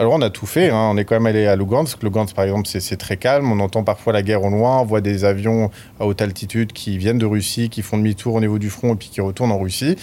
Alors 0.00 0.14
on 0.14 0.22
a 0.22 0.30
tout 0.30 0.46
fait, 0.46 0.70
hein. 0.70 0.88
on 0.92 0.96
est 0.96 1.04
quand 1.04 1.14
même 1.14 1.26
allé 1.26 1.46
à 1.46 1.56
Lugansk. 1.56 2.02
Lugansk 2.02 2.34
par 2.34 2.46
exemple 2.46 2.66
c'est 2.66 2.96
très 2.96 3.18
calme, 3.18 3.52
on 3.52 3.60
entend 3.60 3.84
parfois 3.84 4.14
la 4.14 4.22
guerre 4.22 4.42
au 4.42 4.48
loin, 4.48 4.80
on 4.80 4.84
voit 4.86 5.02
des 5.02 5.26
avions 5.26 5.70
à 5.98 6.06
haute 6.06 6.22
altitude 6.22 6.72
qui 6.72 6.98
viennent 6.98 7.18
de 7.18 7.26
Russie, 7.26 7.68
qui 7.68 7.82
font 7.82 7.98
demi-tour 7.98 8.34
au 8.34 8.40
niveau 8.40 8.58
du 8.58 8.70
front 8.70 8.94
et 8.94 8.96
puis 8.96 9.08
qui 9.08 9.20
retournent 9.20 9.52
en 9.52 9.58
Russie. 9.58 9.96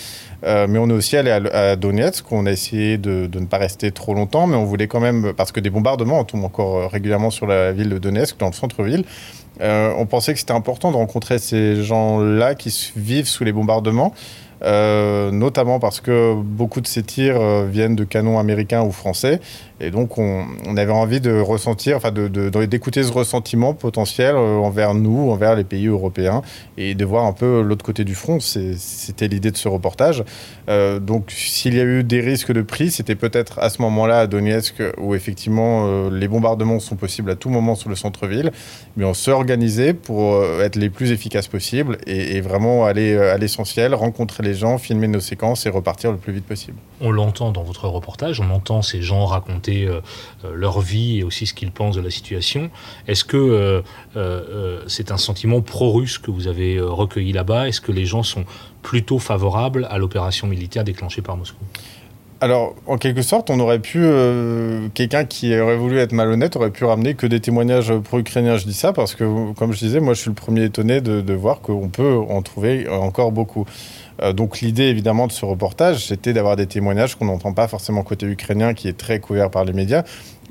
Euh, 0.44 0.68
mais 0.70 0.80
on 0.80 0.90
est 0.90 0.94
aussi 0.94 1.18
allé 1.18 1.32
à, 1.32 1.76
Donetsk, 1.76 2.32
on 2.32 2.46
a 2.46 2.52
essayé 2.52 2.98
de, 2.98 3.30
ne 3.34 3.46
pas 3.46 3.58
rester 3.58 3.92
trop 3.92 4.14
longtemps, 4.14 4.48
mais 4.48 4.56
on 4.56 4.66
voulait 4.66 4.88
quand 4.88 5.00
même, 5.00 5.34
parce 5.34 5.52
que 5.52 5.60
des 5.60 5.70
bombardements 5.70 6.24
tombent 6.24 6.46
encore 6.46 6.78
euh, 6.78 6.88
régulièrement 6.88 7.30
sur 7.30 7.48
la 7.48 7.72
ville 7.72 7.90
de 7.90 7.98
Donetsk, 7.98 8.38
dans 8.38 8.48
le 8.48 8.54
centre-ville. 8.54 9.04
Euh, 9.62 9.92
on 9.98 10.06
pensait 10.06 10.34
que 10.34 10.40
c'était 10.40 10.54
important 10.54 10.92
de 10.92 10.98
rencontrer 10.98 11.40
ces 11.40 11.84
gens-là 11.84 12.54
qui 12.54 12.92
vivent 12.96 13.28
sous 13.28 13.44
les 13.44 13.52
bombardements. 13.52 14.14
Notamment 14.62 15.80
parce 15.80 16.02
que 16.02 16.34
beaucoup 16.36 16.82
de 16.82 16.88
ces 16.88 17.04
tirs 17.04 17.64
viennent 17.66 17.96
de 17.96 18.04
canons 18.04 18.40
américains 18.40 18.82
ou 18.82 18.92
français. 18.92 19.40
Et 19.80 19.92
donc, 19.92 20.18
on, 20.18 20.46
avait 20.78 20.92
envie 20.92 21.22
de 21.22 21.40
ressentir, 21.40 21.98
enfin, 21.98 22.12
d'écouter 22.12 23.02
de, 23.02 23.06
ce 23.06 23.12
ressentiment 23.12 23.74
potentiel 23.74 24.36
euh, 24.36 24.58
envers 24.58 24.94
nous, 24.94 25.30
envers 25.30 25.56
les 25.56 25.64
pays 25.64 25.88
européens, 25.88 26.42
et 26.78 26.96
de 26.96 27.06
voir 27.06 27.26
un 27.26 27.34
peu 27.34 27.62
l'autre 27.62 27.86
côté 27.86 28.04
du 28.04 28.16
front. 28.16 28.40
C'était 28.40 29.28
l'idée 29.28 29.52
de 29.52 29.58
ce 29.58 29.68
reportage. 29.68 30.24
donc, 30.68 31.32
s'il 31.32 31.76
y 31.76 31.80
a 31.80 31.84
eu 31.84 32.04
des 32.04 32.22
risques 32.22 32.52
de 32.52 32.62
prix, 32.62 32.92
c'était 32.92 33.16
peut-être 33.16 33.60
à 33.60 33.70
ce 33.70 33.82
moment-là 33.82 34.22
à 34.22 34.28
Donetsk, 34.28 34.82
où 34.98 35.16
effectivement 35.16 36.10
les 36.10 36.28
bombardements 36.28 36.80
sont 36.80 36.96
possibles 36.96 37.32
à 37.32 37.36
tout 37.36 37.50
moment 37.50 37.76
sur 37.76 37.90
le 37.90 37.96
centre-ville, 37.96 38.52
mais 38.96 39.06
on 39.06 39.14
s'est 39.14 39.32
organisé 39.32 39.94
pour 39.94 40.44
être 40.62 40.76
les 40.76 40.90
plus 40.90 41.12
efficaces 41.12 41.48
possibles 41.48 41.98
et 42.06 42.42
vraiment 42.42 42.86
aller 42.86 43.18
à 43.18 43.38
l'essentiel, 43.38 43.94
rencontrer 43.94 44.44
les 44.44 44.54
gens, 44.54 44.78
filmer 44.78 45.08
nos 45.08 45.20
séquences 45.20 45.66
et 45.66 45.70
repartir 45.70 46.12
le 46.12 46.18
plus 46.18 46.34
vite 46.34 46.46
possible. 46.46 46.78
On 47.00 47.12
l'entend 47.12 47.52
dans 47.52 47.64
votre 47.64 47.88
reportage, 47.88 48.40
on 48.40 48.50
entend 48.50 48.82
ces 48.82 49.02
gens 49.02 49.26
raconter 49.26 49.86
euh, 49.86 50.02
euh, 50.46 50.54
leur 50.56 50.80
vie 50.80 51.20
et 51.20 51.24
aussi 51.24 51.46
ce 51.46 51.54
qu'ils 51.54 51.72
pensent 51.72 51.96
de 51.96 52.02
la 52.02 52.10
situation. 52.10 52.72
Est-ce 53.08 53.24
que 53.24 53.82
euh, 54.16 54.82
c'est 54.88 55.12
un 55.12 55.18
sentiment 55.18 55.62
pro-russe 55.62 56.18
que 56.18 56.32
vous 56.32 56.48
avez 56.48 56.80
recueilli 56.80 57.34
là-bas? 57.34 57.68
Est-ce 57.68 57.82
que 57.82 57.92
les 57.92 58.06
gens 58.06 58.24
sont 58.24 58.46
plutôt 58.82 59.20
favorables 59.20 59.88
à 59.90 59.98
l'opération 59.98 60.48
militaire 60.48 60.84
déclenchée 60.84 61.22
par 61.22 61.38
Moscou? 61.38 61.64
Alors, 62.40 62.76
en 62.86 62.98
quelque 62.98 63.24
sorte, 63.24 63.50
on 63.50 63.60
aurait 63.60 63.80
pu, 63.80 64.06
quelqu'un 64.94 65.26
qui 65.26 65.60
aurait 65.60 65.76
voulu 65.76 65.98
être 65.98 66.12
malhonnête, 66.12 66.56
aurait 66.56 66.70
pu 66.70 66.86
ramener 66.86 67.16
que 67.16 67.26
des 67.26 67.40
témoignages 67.40 67.92
pro-ukrainiens. 67.98 68.58
Je 68.58 68.66
dis 68.66 68.76
ça 68.76 68.94
parce 68.94 69.16
que, 69.16 69.54
comme 69.54 69.74
je 69.74 69.80
disais, 69.80 70.00
moi, 70.00 70.14
je 70.14 70.22
suis 70.22 70.30
le 70.30 70.36
premier 70.36 70.66
étonné 70.66 71.02
de, 71.02 71.22
de 71.22 71.34
voir 71.34 71.62
qu'on 71.62 71.90
peut 71.90 72.16
en 72.30 72.44
trouver 72.44 72.88
encore 72.88 73.32
beaucoup. 73.32 73.66
Euh, 74.22 74.34
donc 74.34 74.62
l'idée 74.62 74.84
évidemment 74.84 75.28
de 75.28 75.32
ce 75.32 75.46
reportage, 75.46 76.08
c'était 76.08 76.34
d'avoir 76.34 76.56
des 76.56 76.68
témoignages 76.68 77.16
qu'on 77.16 77.26
n'entend 77.26 77.54
pas 77.54 77.68
forcément 77.68 78.04
côté 78.04 78.26
ukrainien, 78.26 78.74
qui 78.74 78.88
est 78.88 78.98
très 78.98 79.20
couvert 79.20 79.50
par 79.50 79.66
les 79.66 79.74
médias, 79.74 80.04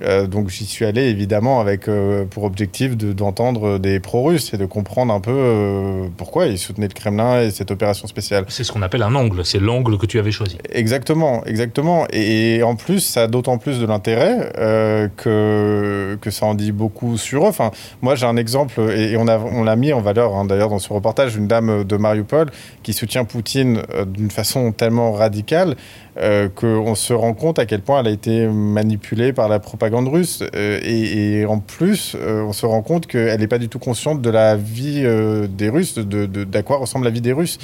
euh, 0.03 0.26
donc 0.26 0.50
j'y 0.50 0.67
suis 0.67 0.85
allé 0.85 1.03
évidemment 1.03 1.61
avec 1.61 1.88
euh, 1.88 2.25
pour 2.26 2.45
objectif 2.45 2.97
d'entendre 2.97 3.79
des 3.79 3.99
pro-russes 3.99 4.53
et 4.53 4.59
de 4.59 4.67
comprendre 4.67 5.12
un 5.12 5.21
peu 5.21 5.33
euh, 5.33 6.09
pourquoi 6.17 6.47
ils 6.47 6.59
soutenaient 6.59 6.88
le 6.88 6.93
Kremlin 6.93 7.41
et 7.41 7.50
cette 7.50 7.71
opération 7.71 8.07
spéciale. 8.07 8.45
C'est 8.49 8.65
ce 8.65 8.73
qu'on 8.73 8.83
appelle 8.83 9.03
un 9.03 9.15
angle, 9.15 9.45
c'est 9.45 9.59
l'angle 9.59 9.97
que 9.97 10.07
tu 10.07 10.19
avais 10.19 10.31
choisi. 10.31 10.59
Exactement, 10.71 11.45
exactement. 11.47 12.07
Et, 12.12 12.62
en 12.62 12.76
plus, 12.76 13.00
ça 13.00 13.25
a 13.25 13.26
d'autant 13.26 13.59
plus 13.59 13.81
de 13.81 13.87
l'intérêt 13.87 14.53
que, 15.17 16.19
que 16.21 16.31
ça 16.31 16.47
en 16.47 16.55
dit 16.55 16.73
beaucoup 16.73 17.17
sur 17.17 17.45
eux. 17.45 17.49
Enfin, 17.49 17.71
moi 18.03 18.15
j'ai 18.15 18.26
un 18.26 18.37
exemple, 18.37 18.81
et, 18.91 19.17
on 19.17 19.25
l'a 19.25 19.41
on 19.41 19.76
mis 19.76 19.93
en 19.93 20.00
valeur 20.00 20.35
hein, 20.35 20.45
d'ailleurs 20.45 20.71
dans 20.71 20.79
ce 20.79 20.93
reportage, 20.93 21.37
une 21.37 21.49
dame 21.49 21.85
de 21.85 21.97
Mariupol 21.97 22.50
qui 22.83 22.93
soutient 22.93 23.25
Poutine 23.25 23.83
d'une 24.07 24.31
façon 24.31 24.73
tellement 24.73 25.12
radicale 25.12 25.76
qu'on 26.54 26.94
se 26.94 27.12
rend 27.12 27.35
compte 27.35 27.58
à 27.58 27.66
quel 27.66 27.82
point 27.82 28.00
elle 28.00 28.06
a 28.06 28.11
été 28.11 28.46
manipulée 28.46 29.32
par 29.32 29.49
la 29.49 29.58
propagande 29.58 30.08
russe. 30.08 30.42
Et, 30.54 31.44
en 31.46 31.58
plus, 31.58 32.16
on 32.25 32.52
se 32.52 32.64
rend 32.66 32.82
compte 32.82 33.06
qu'elle 33.06 33.38
n'est 33.38 33.46
pas 33.46 33.58
du 33.58 33.68
tout 33.68 33.78
consciente 33.78 34.23
de 34.23 34.30
la 34.30 34.56
vie 34.56 35.04
des 35.49 35.68
Russes, 35.68 35.94
de, 35.94 36.26
d'à 36.26 36.62
quoi 36.62 36.78
ressemble 36.78 37.04
la 37.04 37.11
vie 37.11 37.20
des 37.20 37.32
Russes. 37.32 37.58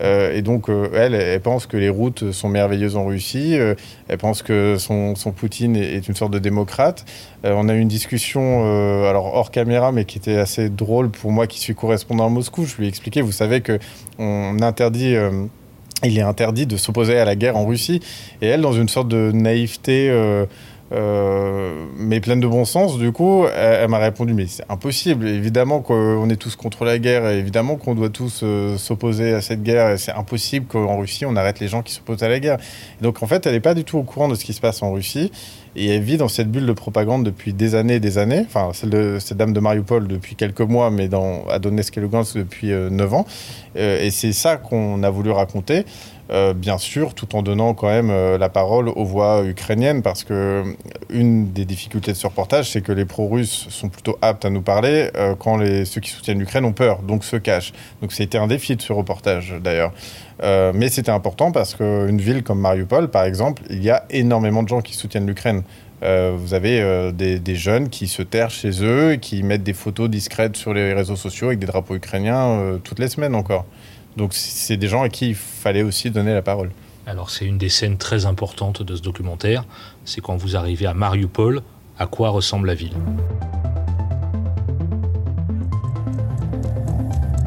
Euh, 0.00 0.34
et 0.34 0.42
donc, 0.42 0.68
euh, 0.68 0.90
elle, 0.94 1.14
elle 1.14 1.40
pense 1.40 1.66
que 1.66 1.76
les 1.76 1.88
routes 1.88 2.32
sont 2.32 2.48
merveilleuses 2.48 2.96
en 2.96 3.06
Russie. 3.06 3.58
Euh, 3.58 3.74
elle 4.08 4.18
pense 4.18 4.42
que 4.42 4.76
son, 4.78 5.14
son, 5.14 5.32
Poutine 5.32 5.76
est 5.76 6.06
une 6.08 6.14
sorte 6.14 6.32
de 6.32 6.38
démocrate. 6.38 7.04
on 7.44 7.68
a 7.68 7.74
eu 7.74 7.80
une 7.80 7.88
discussion, 7.88 8.64
alors 9.06 9.34
hors 9.34 9.50
caméra, 9.50 9.92
mais 9.92 10.04
qui 10.04 10.18
était 10.18 10.36
assez 10.38 10.70
drôle 10.70 11.10
pour 11.10 11.30
moi 11.30 11.46
qui 11.46 11.60
suis 11.60 11.74
correspondant 11.74 12.26
à 12.26 12.28
Moscou. 12.30 12.64
Je 12.64 12.76
lui 12.76 12.86
ai 12.86 12.88
expliqué, 12.88 13.20
vous 13.20 13.32
savez 13.32 13.60
que 13.60 13.78
on 14.18 14.62
interdit 14.62 15.14
il 16.04 16.18
est 16.18 16.22
interdit 16.22 16.66
de 16.66 16.76
s'opposer 16.76 17.18
à 17.18 17.24
la 17.24 17.36
guerre 17.36 17.56
en 17.56 17.66
Russie. 17.66 18.00
Et 18.42 18.46
elle, 18.46 18.60
dans 18.60 18.72
une 18.72 18.88
sorte 18.88 19.08
de 19.08 19.32
naïveté 19.32 20.10
euh, 20.92 21.84
mais 21.96 22.20
pleine 22.20 22.38
de 22.38 22.46
bon 22.46 22.64
sens, 22.64 22.96
du 22.96 23.10
coup, 23.10 23.44
elle, 23.46 23.88
m'a 23.88 23.98
répondu 23.98 24.34
Mais 24.34 24.46
c'est 24.46 24.64
impossible. 24.68 25.26
Évidemment 25.26 25.80
qu'on 25.80 26.28
est 26.30 26.36
tous 26.36 26.54
contre 26.56 26.84
la 26.84 26.98
guerre, 26.98 27.26
évidemment 27.28 27.76
qu'on 27.76 27.94
doit 27.94 28.10
tous 28.10 28.40
euh, 28.42 28.76
s'opposer 28.76 29.34
à 29.34 29.40
cette 29.40 29.62
guerre. 29.62 29.98
C'est 29.98 30.12
impossible 30.12 30.66
qu'en 30.66 30.98
Russie, 30.98 31.26
on 31.26 31.34
arrête 31.36 31.60
les 31.60 31.68
gens 31.68 31.82
qui 31.82 31.92
s'opposent 31.92 32.22
à 32.22 32.28
la 32.28 32.38
guerre. 32.38 32.58
donc, 33.00 33.22
en 33.22 33.26
fait, 33.26 33.46
elle 33.46 33.52
n'est 33.52 33.60
pas 33.60 33.74
du 33.74 33.84
tout 33.84 33.98
au 33.98 34.02
courant 34.02 34.28
de 34.28 34.34
ce 34.34 34.44
qui 34.44 34.52
se 34.52 34.60
passe 34.60 34.82
en 34.82 34.92
Russie. 34.92 35.32
Et 35.76 35.88
elle 35.88 36.02
vit 36.02 36.16
dans 36.16 36.28
cette 36.28 36.50
bulle 36.50 36.66
de 36.66 36.72
propagande 36.72 37.22
depuis 37.22 37.52
des 37.52 37.74
années 37.74 37.96
et 37.96 38.00
des 38.00 38.16
années. 38.16 38.42
Enfin, 38.46 38.70
celle 38.72 38.90
de 38.90 39.18
cette 39.20 39.36
dame 39.36 39.52
de 39.52 39.60
Mariupol 39.60 40.08
depuis 40.08 40.34
quelques 40.34 40.62
mois, 40.62 40.90
mais 40.90 41.06
dans, 41.06 41.46
à 41.48 41.58
Donetsk 41.58 41.98
et 41.98 42.00
Lugansk 42.00 42.36
depuis 42.36 42.68
9 42.68 42.72
euh, 42.72 43.14
ans. 43.14 43.26
et 43.76 44.10
c'est 44.10 44.32
ça 44.32 44.56
qu'on 44.56 45.02
a 45.02 45.10
voulu 45.10 45.30
raconter. 45.30 45.84
Euh, 46.30 46.54
bien 46.54 46.76
sûr, 46.76 47.14
tout 47.14 47.36
en 47.36 47.42
donnant 47.42 47.74
quand 47.74 47.86
même 47.86 48.10
euh, 48.10 48.36
la 48.36 48.48
parole 48.48 48.88
aux 48.88 49.04
voix 49.04 49.44
ukrainiennes, 49.44 50.02
parce 50.02 50.24
que 50.24 50.34
euh, 50.34 50.64
une 51.08 51.52
des 51.52 51.64
difficultés 51.64 52.12
de 52.12 52.16
ce 52.16 52.26
reportage, 52.26 52.70
c'est 52.70 52.80
que 52.80 52.90
les 52.90 53.04
pro-russes 53.04 53.68
sont 53.70 53.88
plutôt 53.88 54.18
aptes 54.22 54.44
à 54.44 54.50
nous 54.50 54.62
parler 54.62 55.10
quand 55.38 55.58
ceux 55.84 56.00
qui 56.00 56.10
soutiennent 56.10 56.38
l'Ukraine 56.38 56.64
ont 56.64 56.72
peur, 56.72 57.02
donc 57.02 57.24
se 57.24 57.36
cachent. 57.36 57.72
Donc 58.00 58.12
c'était 58.12 58.38
un 58.38 58.46
défi 58.46 58.76
de 58.76 58.82
ce 58.82 58.92
reportage 58.92 59.54
d'ailleurs. 59.62 59.92
Mais 60.42 60.88
c'était 60.88 61.10
important 61.10 61.52
parce 61.52 61.74
qu'une 61.74 62.20
ville 62.20 62.42
comme 62.42 62.60
Mariupol, 62.60 63.08
par 63.08 63.24
exemple, 63.24 63.62
il 63.70 63.82
y 63.82 63.90
a 63.90 64.04
énormément 64.10 64.62
de 64.62 64.68
gens 64.68 64.80
qui 64.80 64.94
soutiennent 64.94 65.26
l'Ukraine. 65.26 65.62
vous 66.02 66.54
avez 66.54 67.12
des, 67.12 67.38
des, 67.38 67.56
jeunes 67.56 67.88
qui 67.88 68.06
se 68.06 68.22
terrent 68.22 68.50
chez 68.50 68.82
eux 68.82 69.12
et 69.12 69.18
qui 69.18 69.42
mettent 69.42 69.64
des 69.64 69.72
photos 69.72 70.10
discrètes 70.10 70.56
sur 70.56 70.74
les 70.74 70.92
réseaux 70.92 71.16
sociaux 71.16 71.48
avec 71.48 71.58
des 71.58 71.66
drapeaux 71.66 71.94
ukrainiens 71.94 72.78
toutes 72.84 72.98
les 72.98 73.08
semaines 73.08 73.34
encore. 73.34 73.64
Donc 74.16 74.32
c'est 74.32 74.76
des 74.76 74.88
gens 74.88 75.02
à 75.02 75.08
qui 75.08 75.28
il 75.30 75.34
fallait 75.34 75.82
aussi 75.82 76.10
donner 76.10 76.32
la 76.32 76.42
parole. 76.42 76.70
Alors 77.06 77.30
c'est 77.30 77.44
une 77.44 77.58
des 77.58 77.68
scènes 77.68 77.98
très 77.98 78.26
importantes 78.26 78.82
de 78.82 78.96
ce 78.96 79.02
documentaire, 79.02 79.64
c'est 80.04 80.20
quand 80.20 80.36
vous 80.36 80.56
arrivez 80.56 80.86
à 80.86 80.94
Mariupol, 80.94 81.62
à 81.98 82.06
quoi 82.06 82.30
ressemble 82.30 82.66
la 82.66 82.74
ville? 82.74 82.96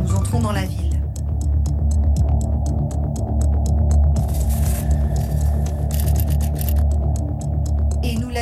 Nous 0.02 0.16
entrons 0.16 0.40
dans 0.40 0.54
la 0.54 0.64
ville. 0.64 0.89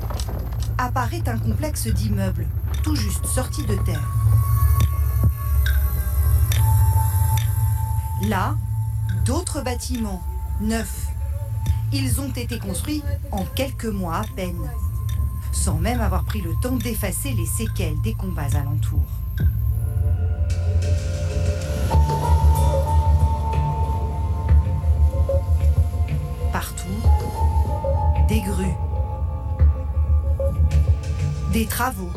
apparaît 0.79 1.23
un 1.27 1.39
complexe 1.39 1.87
d'immeubles, 1.89 2.47
tout 2.83 2.97
juste 2.97 3.27
sortis 3.27 3.67
de 3.67 3.77
terre. 3.85 4.09
Là, 8.29 8.55
d'autres 9.25 9.63
bâtiments, 9.63 10.23
neufs. 10.61 11.09
Ils 11.93 12.21
ont 12.21 12.31
été 12.31 12.59
construits 12.59 13.03
en 13.33 13.45
quelques 13.45 13.87
mois 13.87 14.17
à 14.17 14.25
peine 14.37 14.71
sans 15.53 15.75
même 15.75 16.01
avoir 16.01 16.25
pris 16.25 16.41
le 16.41 16.55
temps 16.55 16.77
d'effacer 16.77 17.33
les 17.33 17.47
séquelles 17.47 18.01
des 18.03 18.15
combats 18.15 18.43
alentours. 18.55 19.01
Partout, 26.53 26.89
des 28.29 28.41
grues, 28.41 28.77
des 31.53 31.67
travaux, 31.67 32.11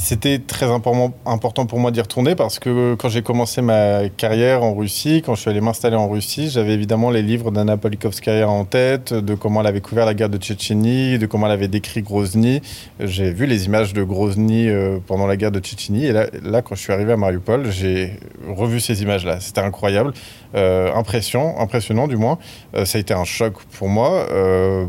c'était 0.00 0.38
très 0.38 0.64
important 0.64 1.66
pour 1.66 1.78
moi 1.78 1.90
d'y 1.90 2.00
retourner 2.00 2.34
parce 2.34 2.58
que 2.58 2.94
quand 2.94 3.10
j'ai 3.10 3.20
commencé 3.20 3.60
ma 3.60 4.08
carrière 4.08 4.62
en 4.64 4.74
Russie, 4.74 5.22
quand 5.24 5.34
je 5.34 5.42
suis 5.42 5.50
allé 5.50 5.60
m'installer 5.60 5.94
en 5.94 6.08
Russie, 6.08 6.48
j'avais 6.48 6.72
évidemment 6.72 7.10
les 7.10 7.20
livres 7.20 7.50
d'Anna 7.50 7.76
Polikovskaya 7.76 8.48
en 8.48 8.64
tête, 8.64 9.12
de 9.12 9.34
comment 9.34 9.60
elle 9.60 9.66
avait 9.66 9.82
couvert 9.82 10.06
la 10.06 10.14
guerre 10.14 10.30
de 10.30 10.38
Tchétchénie, 10.38 11.18
de 11.18 11.26
comment 11.26 11.46
elle 11.46 11.52
avait 11.52 11.68
décrit 11.68 12.00
Grozny. 12.00 12.62
J'ai 12.98 13.30
vu 13.30 13.44
les 13.44 13.66
images 13.66 13.92
de 13.92 14.02
Grozny 14.02 14.68
euh, 14.68 14.98
pendant 15.06 15.26
la 15.26 15.36
guerre 15.36 15.52
de 15.52 15.60
Tchétchénie 15.60 16.06
et 16.06 16.12
là, 16.12 16.62
quand 16.62 16.74
je 16.74 16.80
suis 16.80 16.94
arrivé 16.94 17.12
à 17.12 17.18
Mariupol, 17.18 17.70
j'ai 17.70 18.18
revu 18.48 18.80
ces 18.80 19.02
images-là. 19.02 19.40
C'était 19.40 19.60
incroyable, 19.60 20.14
euh, 20.54 20.94
impression, 20.94 21.60
impressionnant 21.60 22.08
du 22.08 22.16
moins. 22.16 22.38
Euh, 22.74 22.86
ça 22.86 22.96
a 22.96 23.00
été 23.02 23.12
un 23.12 23.24
choc 23.24 23.52
pour 23.78 23.88
moi. 23.88 24.26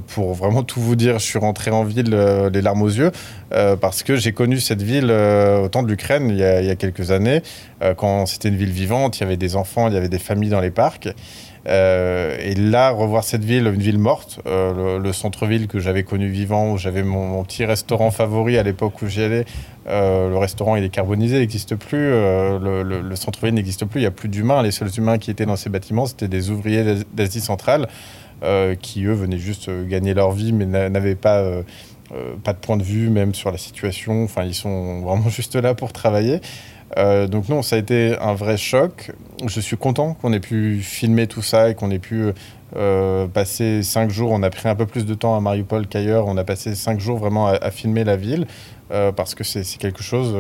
pour 0.08 0.34
vraiment 0.34 0.63
tout 0.63 0.80
vous 0.80 0.96
dire, 0.96 1.20
je 1.20 1.25
suis 1.25 1.39
rentré 1.39 1.70
en 1.70 1.84
ville 1.84 2.15
les 2.53 2.62
larmes 2.62 2.82
aux 2.82 2.89
yeux 2.89 3.12
parce 3.79 4.03
que 4.03 4.15
j'ai 4.15 4.31
connu 4.31 4.60
cette 4.60 4.81
ville 4.81 5.10
euh, 5.10 5.63
au 5.63 5.70
temps 5.70 5.84
de 5.84 5.88
l'Ukraine 5.88 6.29
il, 6.29 6.38
y 6.38 6.43
a 6.43 6.75
quelques 6.75 7.12
années, 7.12 7.41
euh, 7.81 7.93
quand 7.93 8.25
c'était 8.25 8.50
une 8.50 8.55
ville 8.55 8.72
vivante, 8.72 9.17
il 9.20 9.22
y 9.22 9.25
avait 9.25 9.38
des 9.38 9.55
enfants, 9.55 9.88
il 9.88 9.93
y 9.93 9.98
avait 9.98 10.10
des 10.10 10.20
familles 10.20 10.50
dans 10.50 10.62
les 10.62 10.72
parcs. 10.72 11.10
Euh, 11.67 12.38
et 12.39 12.55
là, 12.55 12.89
revoir 12.89 13.24
cette 13.24 13.43
ville, 13.43 13.67
une 13.67 13.81
ville 13.81 14.00
morte, 14.00 14.39
le, 14.46 15.12
centre-ville 15.13 15.67
que 15.67 15.79
j'avais 15.79 16.03
connu 16.03 16.27
vivant, 16.27 16.72
où 16.72 16.77
j'avais 16.77 17.03
mon, 17.03 17.43
petit 17.43 17.65
restaurant 17.65 18.10
favori 18.10 18.58
à 18.58 18.63
l'époque 18.63 19.01
où 19.01 19.08
j'y 19.08 19.22
allais, 19.22 19.46
le 19.88 20.36
restaurant 20.38 20.75
il 20.75 20.84
est 20.84 20.89
carbonisé, 20.89 21.36
il 21.36 21.41
n'existe 21.41 21.75
plus, 21.75 22.10
le, 22.10 23.12
centre-ville 23.15 23.53
n'existe 23.53 23.86
plus, 23.86 24.00
il 24.00 24.03
n'y 24.03 24.08
a 24.08 24.12
plus 24.12 24.29
d'humains. 24.29 24.63
Les 24.63 24.72
seuls 24.72 24.89
humains 24.98 25.20
qui 25.20 25.29
étaient 25.29 25.46
dans 25.46 25.55
ces 25.55 25.70
bâtiments, 25.70 26.08
c'était 26.08 26.27
des 26.27 26.50
ouvriers 26.50 26.84
d'Asie 27.13 27.41
centrale 27.41 27.88
qui, 28.81 29.05
eux, 29.05 29.13
venaient 29.13 29.38
juste 29.38 29.70
gagner 29.88 30.15
leur 30.15 30.31
vie, 30.31 30.53
mais 30.53 30.65
n'avaient 30.65 31.13
pas 31.13 31.38
euh, 31.38 31.62
pas 32.44 32.53
de 32.53 32.58
point 32.58 32.77
de 32.77 32.84
vue 32.84 33.10
même 33.10 33.34
sur 33.34 33.51
la 33.51 33.58
situation. 33.58 34.24
Enfin, 34.24 34.44
ils 34.44 34.56
sont 34.56 35.01
vraiment 35.01 35.30
juste 35.30 35.56
là 35.56 35.74
pour 35.74 35.94
travailler. 35.94 36.41
Euh, 36.98 37.27
donc 37.27 37.50
non, 37.50 37.62
ça 37.62 37.75
a 37.75 37.80
été 37.80 38.18
un 38.20 38.34
vrai 38.34 38.58
choc. 38.58 39.12
Je 39.46 39.60
suis 39.60 39.77
content 39.77 40.13
qu'on 40.13 40.34
ait 40.34 40.39
pu 40.39 40.80
filmer 40.82 41.27
tout 41.27 41.41
ça 41.41 41.70
et 41.70 41.75
qu'on 41.75 41.91
ait 41.91 42.00
pu 42.00 42.32
euh, 42.75 43.27
passer 43.27 43.84
cinq 43.84 44.10
jours. 44.10 44.32
On 44.32 44.44
a 44.44 44.50
pris 44.50 44.68
un 44.68 44.75
peu 44.75 44.86
plus 44.86 45.06
de 45.06 45.13
temps 45.13 45.36
à 45.36 45.39
Mariupol 45.39 45.88
qu'ailleurs. 45.88 46.27
On 46.27 46.38
a 46.38 46.44
passé 46.44 46.75
cinq 46.75 47.00
jours 47.00 47.18
vraiment 47.18 47.48
à, 47.48 47.72
filmer 47.72 48.03
la 48.03 48.18
ville 48.18 48.48
parce 49.15 49.36
que 49.36 49.46
c'est 49.46 49.63
quelque 49.77 50.03
chose 50.03 50.36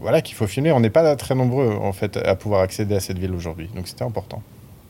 voilà, 0.00 0.22
qu'il 0.22 0.34
faut 0.34 0.46
filmer. 0.46 0.72
On 0.72 0.80
n'est 0.80 0.88
pas 0.88 1.14
très 1.16 1.34
nombreux 1.34 1.76
en 1.78 1.92
fait 1.92 2.16
à 2.16 2.36
pouvoir 2.36 2.62
accéder 2.62 2.94
à 2.94 3.00
cette 3.00 3.18
ville 3.18 3.34
aujourd'hui. 3.34 3.68
Donc 3.74 3.86
c'était 3.86 4.04
important. 4.04 4.42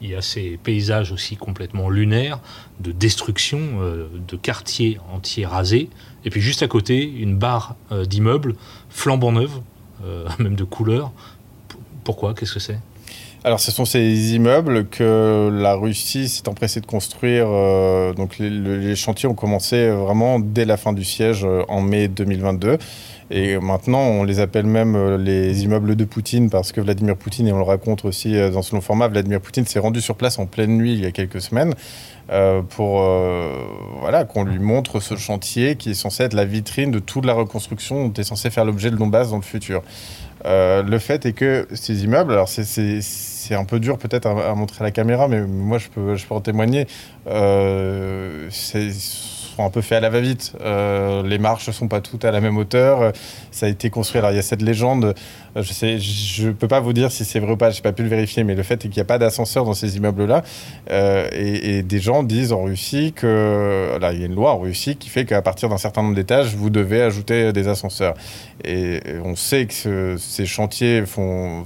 Il 0.04 0.10
y 0.10 0.14
a 0.14 0.20
ces 0.20 0.58
paysages 0.62 1.12
aussi 1.12 1.34
complètement 1.34 1.88
lunaires 1.88 2.38
de 2.78 2.92
destruction 2.92 3.58
euh, 3.80 4.06
de 4.28 4.36
quartiers 4.36 4.98
entiers 5.10 5.46
rasés. 5.46 5.88
Et 6.26 6.30
puis 6.30 6.42
juste 6.42 6.62
à 6.62 6.68
côté, 6.68 7.02
une 7.02 7.36
barre 7.38 7.74
euh, 7.90 8.04
d'immeubles 8.04 8.54
flambant 8.90 9.32
neuves, 9.32 9.62
euh, 10.04 10.28
même 10.38 10.56
de 10.56 10.64
couleur. 10.64 11.10
pourquoi? 12.04 12.34
Qu'est-ce 12.34 12.52
que 12.52 12.60
c'est? 12.60 12.78
Alors, 13.44 13.60
ce 13.60 13.70
sont 13.70 13.86
ces 13.86 14.34
immeubles 14.34 14.88
que 14.88 15.48
la 15.50 15.74
Russie 15.74 16.28
s'est 16.28 16.48
empressée 16.50 16.82
de 16.82 16.86
construire. 16.86 17.46
donc, 18.14 18.38
les, 18.38 18.96
chantiers 18.96 19.28
ont 19.28 19.34
commencé 19.34 19.90
vraiment 19.90 20.38
dès 20.38 20.64
la 20.64 20.78
fin 20.78 20.94
du 20.94 21.04
siège 21.04 21.46
en 21.68 21.82
mai 21.82 22.08
2022. 22.08 22.78
Et 23.36 23.58
maintenant, 23.58 23.98
on 23.98 24.22
les 24.22 24.38
appelle 24.38 24.64
même 24.64 24.94
euh, 24.94 25.18
les 25.18 25.64
immeubles 25.64 25.96
de 25.96 26.04
Poutine 26.04 26.50
parce 26.50 26.70
que 26.70 26.80
Vladimir 26.80 27.16
Poutine, 27.16 27.48
et 27.48 27.52
on 27.52 27.56
le 27.56 27.64
raconte 27.64 28.04
aussi 28.04 28.36
euh, 28.36 28.48
dans 28.48 28.62
ce 28.62 28.76
long 28.76 28.80
format, 28.80 29.08
Vladimir 29.08 29.40
Poutine 29.40 29.66
s'est 29.66 29.80
rendu 29.80 30.00
sur 30.00 30.14
place 30.14 30.38
en 30.38 30.46
pleine 30.46 30.78
nuit 30.78 30.92
il 30.92 31.00
y 31.00 31.06
a 31.06 31.10
quelques 31.10 31.40
semaines 31.40 31.74
euh, 32.30 32.62
pour 32.62 33.02
voilà, 34.00 34.24
qu'on 34.24 34.44
lui 34.44 34.60
montre 34.60 35.00
ce 35.00 35.16
chantier 35.16 35.74
qui 35.74 35.90
est 35.90 35.94
censé 35.94 36.22
être 36.22 36.32
la 36.32 36.44
vitrine 36.44 36.92
de 36.92 37.00
toute 37.00 37.26
la 37.26 37.32
reconstruction 37.32 38.06
dont 38.06 38.12
est 38.12 38.22
censé 38.22 38.50
faire 38.50 38.64
l'objet 38.64 38.92
de 38.92 38.96
Donbass 38.96 39.30
dans 39.30 39.36
le 39.36 39.42
futur. 39.42 39.82
le 40.44 40.98
fait 40.98 41.26
est 41.26 41.32
que 41.32 41.66
ces 41.74 42.04
immeubles, 42.04 42.32
alors 42.32 42.48
c'est 42.48 43.54
un 43.54 43.64
peu 43.64 43.80
dur 43.80 43.98
peut-être 43.98 44.26
à, 44.26 44.54
montrer 44.54 44.82
à 44.82 44.84
la 44.84 44.92
caméra, 44.92 45.26
mais 45.26 45.40
moi 45.42 45.78
je 45.78 45.88
peux, 45.88 46.14
je 46.14 46.24
peux 46.24 46.34
en 46.34 46.40
témoigner, 46.40 46.86
sont 49.54 49.64
un 49.64 49.70
peu 49.70 49.80
faits 49.80 49.98
à 49.98 50.00
la 50.00 50.10
va-vite. 50.10 50.52
les 50.60 51.38
marches 51.38 51.68
ne 51.68 51.72
sont 51.72 51.88
pas 51.88 52.00
toutes 52.00 52.24
à 52.24 52.30
la 52.30 52.40
même 52.40 52.56
hauteur. 52.56 53.12
Ça 53.50 53.66
a 53.66 53.68
été 53.68 53.90
construit. 53.90 54.18
Alors 54.18 54.32
il 54.32 54.36
y 54.36 54.38
a 54.38 54.42
cette 54.42 54.62
légende 54.62 55.14
euh, 55.56 55.62
je 55.62 55.72
sais, 55.72 55.98
je 55.98 56.50
peux 56.50 56.68
pas 56.68 56.80
vous 56.80 56.92
dire 56.92 57.12
si 57.12 57.24
c'est 57.24 57.38
vrai 57.38 57.52
ou 57.52 57.56
pas, 57.56 57.70
j'ai 57.70 57.82
pas 57.82 57.92
pu 57.92 58.02
le 58.02 58.08
vérifier, 58.08 58.44
mais 58.44 58.54
le 58.54 58.62
fait 58.62 58.74
est 58.74 58.88
qu'il 58.88 58.96
n'y 58.96 59.00
a 59.00 59.04
pas 59.04 59.18
d'ascenseur 59.18 59.64
dans 59.64 59.74
ces 59.74 59.96
immeubles-là. 59.96 60.42
Euh, 60.90 61.28
et, 61.32 61.82
des 61.82 62.00
gens 62.00 62.22
disent 62.22 62.52
en 62.52 62.62
Russie 62.62 63.12
que, 63.14 63.98
là, 64.00 64.12
il 64.12 64.20
y 64.20 64.22
a 64.22 64.26
une 64.26 64.34
loi 64.34 64.52
en 64.52 64.58
Russie 64.58 64.96
qui 64.96 65.08
fait 65.08 65.24
qu'à 65.24 65.42
partir 65.42 65.68
d'un 65.68 65.76
certain 65.76 66.02
nombre 66.02 66.14
d'étages, 66.14 66.54
vous 66.54 66.70
devez 66.70 67.02
ajouter 67.02 67.52
des 67.52 67.68
ascenseurs. 67.68 68.14
Et 68.64 69.00
on 69.22 69.36
sait 69.36 69.66
que 69.66 70.16
ces 70.18 70.46
chantiers 70.46 71.04
font, 71.06 71.64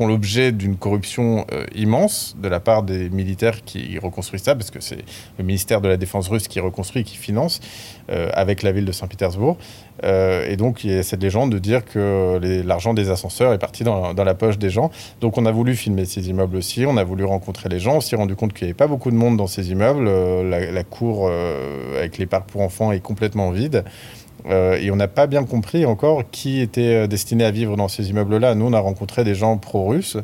l'objet 0.00 0.52
d'une 0.52 0.76
corruption 0.76 1.46
euh, 1.52 1.64
immense 1.74 2.36
de 2.40 2.48
la 2.48 2.60
part 2.60 2.82
des 2.82 3.10
militaires 3.10 3.62
qui 3.64 3.98
reconstruisent 3.98 4.42
ça, 4.42 4.54
parce 4.54 4.70
que 4.70 4.80
c'est 4.80 5.04
le 5.38 5.44
ministère 5.44 5.80
de 5.80 5.88
la 5.88 5.96
Défense 5.96 6.28
russe 6.28 6.48
qui 6.48 6.60
reconstruit 6.60 6.97
et 6.98 7.04
qui 7.04 7.16
finance, 7.16 7.60
avec 8.08 8.62
la 8.62 8.72
ville 8.72 8.84
de 8.84 8.92
Saint-Pétersbourg. 8.92 9.58
et 10.02 10.56
donc, 10.56 10.84
il 10.84 10.90
y 10.92 10.98
a 10.98 11.02
cette 11.02 11.22
légende 11.22 11.52
de 11.52 11.58
dire 11.58 11.84
que 11.84 12.40
l'argent 12.64 12.94
des 12.94 13.10
ascenseurs 13.10 13.52
est 13.52 13.58
parti 13.58 13.84
dans, 13.84 14.12
la 14.12 14.34
poche 14.34 14.58
des 14.58 14.70
gens. 14.70 14.90
Donc 15.20 15.38
on 15.38 15.46
a 15.46 15.52
voulu 15.52 15.74
filmer 15.74 16.04
ces 16.04 16.28
immeubles 16.28 16.56
aussi, 16.56 16.86
on 16.86 16.96
a 16.96 17.04
voulu 17.04 17.24
rencontrer 17.24 17.68
les 17.68 17.78
gens, 17.78 17.96
on 17.96 18.00
s'est 18.00 18.16
rendu 18.16 18.36
compte 18.36 18.52
qu'il 18.52 18.66
n'y 18.66 18.70
avait 18.70 18.76
pas 18.76 18.86
beaucoup 18.86 19.10
de 19.10 19.16
monde 19.16 19.36
dans 19.36 19.46
ces 19.46 19.70
immeubles, 19.70 20.06
euh, 20.08 20.70
la, 20.72 20.84
cour 20.84 21.26
euh, 21.28 21.98
avec 21.98 22.18
les 22.18 22.26
parcs 22.26 22.48
pour 22.48 22.62
enfants 22.62 22.92
est 22.92 23.00
complètement 23.00 23.50
vide. 23.50 23.84
Euh, 24.46 24.78
et 24.80 24.90
on 24.90 24.96
n'a 24.96 25.08
pas 25.08 25.26
bien 25.26 25.44
compris 25.44 25.84
encore 25.84 26.22
qui 26.30 26.60
était 26.60 27.08
destiné 27.08 27.44
à 27.44 27.50
vivre 27.50 27.76
dans 27.76 27.88
ces 27.88 28.10
immeubles-là. 28.10 28.54
Nous, 28.54 28.66
on 28.66 28.72
a 28.72 28.80
rencontré 28.80 29.24
des 29.24 29.34
gens 29.34 29.56
pro-russes, 29.58 30.16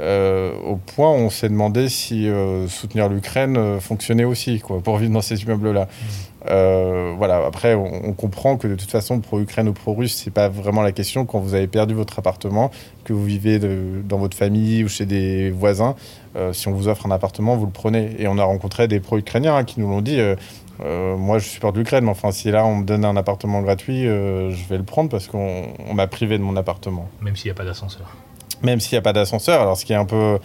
au 0.00 0.76
point 0.94 1.12
où 1.12 1.18
on 1.18 1.30
s'est 1.30 1.48
demandé 1.48 1.88
si 1.88 2.28
soutenir 2.68 3.08
l'Ukraine 3.08 3.78
fonctionnait 3.80 4.24
aussi 4.24 4.58
quoi, 4.58 4.80
pour 4.80 4.96
vivre 4.98 5.12
dans 5.12 5.22
ces 5.22 5.42
immeubles-là. 5.42 5.84
Mmh. 5.84 6.34
Euh, 6.50 7.14
voilà. 7.16 7.44
Après, 7.46 7.74
on, 7.74 8.12
comprend 8.12 8.56
que 8.56 8.68
de 8.68 8.74
toute 8.74 8.90
façon, 8.90 9.20
pro-Ukraine 9.20 9.68
ou 9.68 9.72
pro-Russe, 9.72 10.20
c'est 10.22 10.30
pas 10.30 10.48
vraiment 10.48 10.82
la 10.82 10.92
question. 10.92 11.24
Quand 11.24 11.38
vous 11.38 11.54
avez 11.54 11.66
perdu 11.66 11.94
votre 11.94 12.18
appartement, 12.18 12.70
que 13.04 13.12
vous 13.12 13.24
vivez 13.24 13.58
dans 13.58 14.18
votre 14.18 14.36
famille 14.36 14.84
ou 14.84 14.88
chez 14.88 15.06
des 15.06 15.50
voisins, 15.50 15.94
euh, 16.36 16.52
si 16.52 16.68
on 16.68 16.72
vous 16.72 16.88
offre 16.88 17.06
un 17.06 17.10
appartement, 17.10 17.56
vous 17.56 17.66
le 17.66 17.72
prenez. 17.72 18.16
Et 18.18 18.28
on 18.28 18.38
a 18.38 18.44
rencontré 18.44 18.88
des 18.88 19.00
pro-ukrainiens 19.00 19.56
hein, 19.56 19.64
qui 19.64 19.80
nous 19.80 19.88
l'ont 19.88 20.02
dit. 20.02 20.18
Euh, 20.80 21.16
moi, 21.16 21.38
je 21.38 21.48
supporte 21.48 21.76
l'Ukraine, 21.76 22.04
mais 22.04 22.10
enfin, 22.10 22.32
si 22.32 22.50
là 22.50 22.64
on 22.66 22.76
me 22.76 22.84
donne 22.84 23.04
un 23.04 23.16
appartement 23.16 23.62
gratuit, 23.62 24.04
je 24.04 24.68
vais 24.68 24.78
le 24.78 24.84
prendre 24.84 25.08
parce 25.08 25.28
qu'on 25.28 25.64
m'a 25.92 26.06
privé 26.06 26.38
de 26.38 26.42
mon 26.42 26.56
appartement. 26.56 27.08
Même 27.20 27.36
s'il 27.36 27.48
n'y 27.48 27.52
a 27.52 27.54
pas 27.54 27.64
d'ascenseur. 27.64 28.16
Même 28.62 28.80
s'il 28.80 28.94
n'y 28.94 28.98
a 28.98 29.02
pas 29.02 29.12
d'ascenseur. 29.12 29.60
Alors, 29.60 29.76
ce 29.76 29.84
qui 29.84 29.92
est 29.92 29.96
un 29.96 30.04
peu 30.04 30.38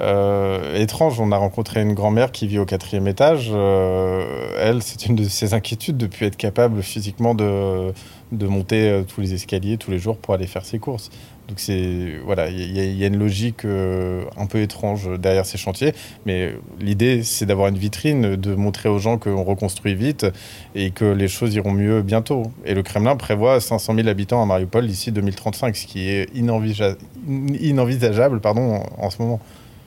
euh, 0.00 0.74
étrange, 0.76 1.20
on 1.20 1.30
a 1.30 1.36
rencontré 1.36 1.80
une 1.80 1.94
grand-mère 1.94 2.32
qui 2.32 2.46
vit 2.46 2.58
au 2.58 2.64
quatrième 2.64 3.06
étage. 3.06 3.50
Euh, 3.52 4.48
elle, 4.58 4.82
c'est 4.82 5.06
une 5.06 5.14
de 5.14 5.24
ses 5.24 5.54
inquiétudes 5.54 5.96
de 5.96 6.06
plus 6.06 6.26
être 6.26 6.36
capable 6.36 6.82
physiquement 6.82 7.34
de, 7.34 7.92
de 8.32 8.46
monter 8.46 8.90
euh, 8.90 9.02
tous 9.02 9.20
les 9.20 9.34
escaliers 9.34 9.76
tous 9.76 9.90
les 9.92 9.98
jours 9.98 10.16
pour 10.16 10.34
aller 10.34 10.46
faire 10.46 10.64
ses 10.64 10.78
courses. 10.78 11.10
Donc 11.48 11.60
c'est 11.60 12.18
voilà, 12.24 12.48
il 12.48 12.72
y, 12.72 13.04
a 13.04 13.06
une 13.06 13.18
logique 13.18 13.64
un 13.64 14.46
peu 14.46 14.62
étrange 14.62 15.10
derrière 15.18 15.44
ces 15.44 15.58
chantiers, 15.58 15.92
mais 16.24 16.54
l'idée 16.80 17.22
c'est 17.22 17.44
d'avoir 17.44 17.68
une 17.68 17.76
vitrine, 17.76 18.36
de 18.36 18.54
montrer 18.54 18.88
aux 18.88 18.98
gens 18.98 19.18
qu'on 19.18 19.44
reconstruit 19.44 19.94
vite 19.94 20.26
et 20.74 20.90
que 20.90 21.04
les 21.04 21.28
choses 21.28 21.54
iront 21.54 21.72
mieux 21.72 22.00
bientôt. 22.00 22.44
Et 22.64 22.72
le 22.72 22.82
Kremlin 22.82 23.16
prévoit 23.16 23.60
500 23.60 23.94
000 23.94 24.08
habitants 24.08 24.42
à 24.42 24.46
Mariupol 24.46 24.86
d'ici 24.86 25.12
2035, 25.12 25.76
ce 25.76 25.86
qui 25.86 26.08
est 26.08 26.30
inenvisageable, 26.34 28.40
pardon, 28.40 28.82
en 28.96 29.10
ce 29.10 29.20
moment 29.20 29.40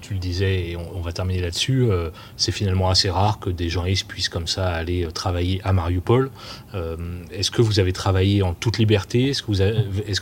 tu 0.08 0.14
le 0.14 0.20
disais, 0.20 0.70
et 0.70 0.78
on, 0.78 1.02
va 1.02 1.12
terminer 1.12 1.42
là-dessus, 1.42 1.84
euh, 1.84 2.12
c'est 2.38 2.54
finalement 2.54 2.90
assez 2.90 3.10
rare 3.10 3.40
que 3.40 3.50
des 3.50 3.68
journalistes 3.68 4.08
puissent 4.08 4.30
comme 4.30 4.48
ça 4.48 4.70
aller 4.70 5.04
euh, 5.04 5.12
travailler 5.12 5.60
à 5.66 5.74
Mariupol. 5.74 6.32
Euh, 6.76 6.96
est-ce 7.34 7.52
que 7.52 7.62
vous 7.62 7.82
avez 7.82 7.92
travaillé 7.92 8.42
en 8.42 8.54
toute 8.54 8.78
liberté? 8.78 9.30
Est-ce 9.30 9.44
que, 9.44 9.52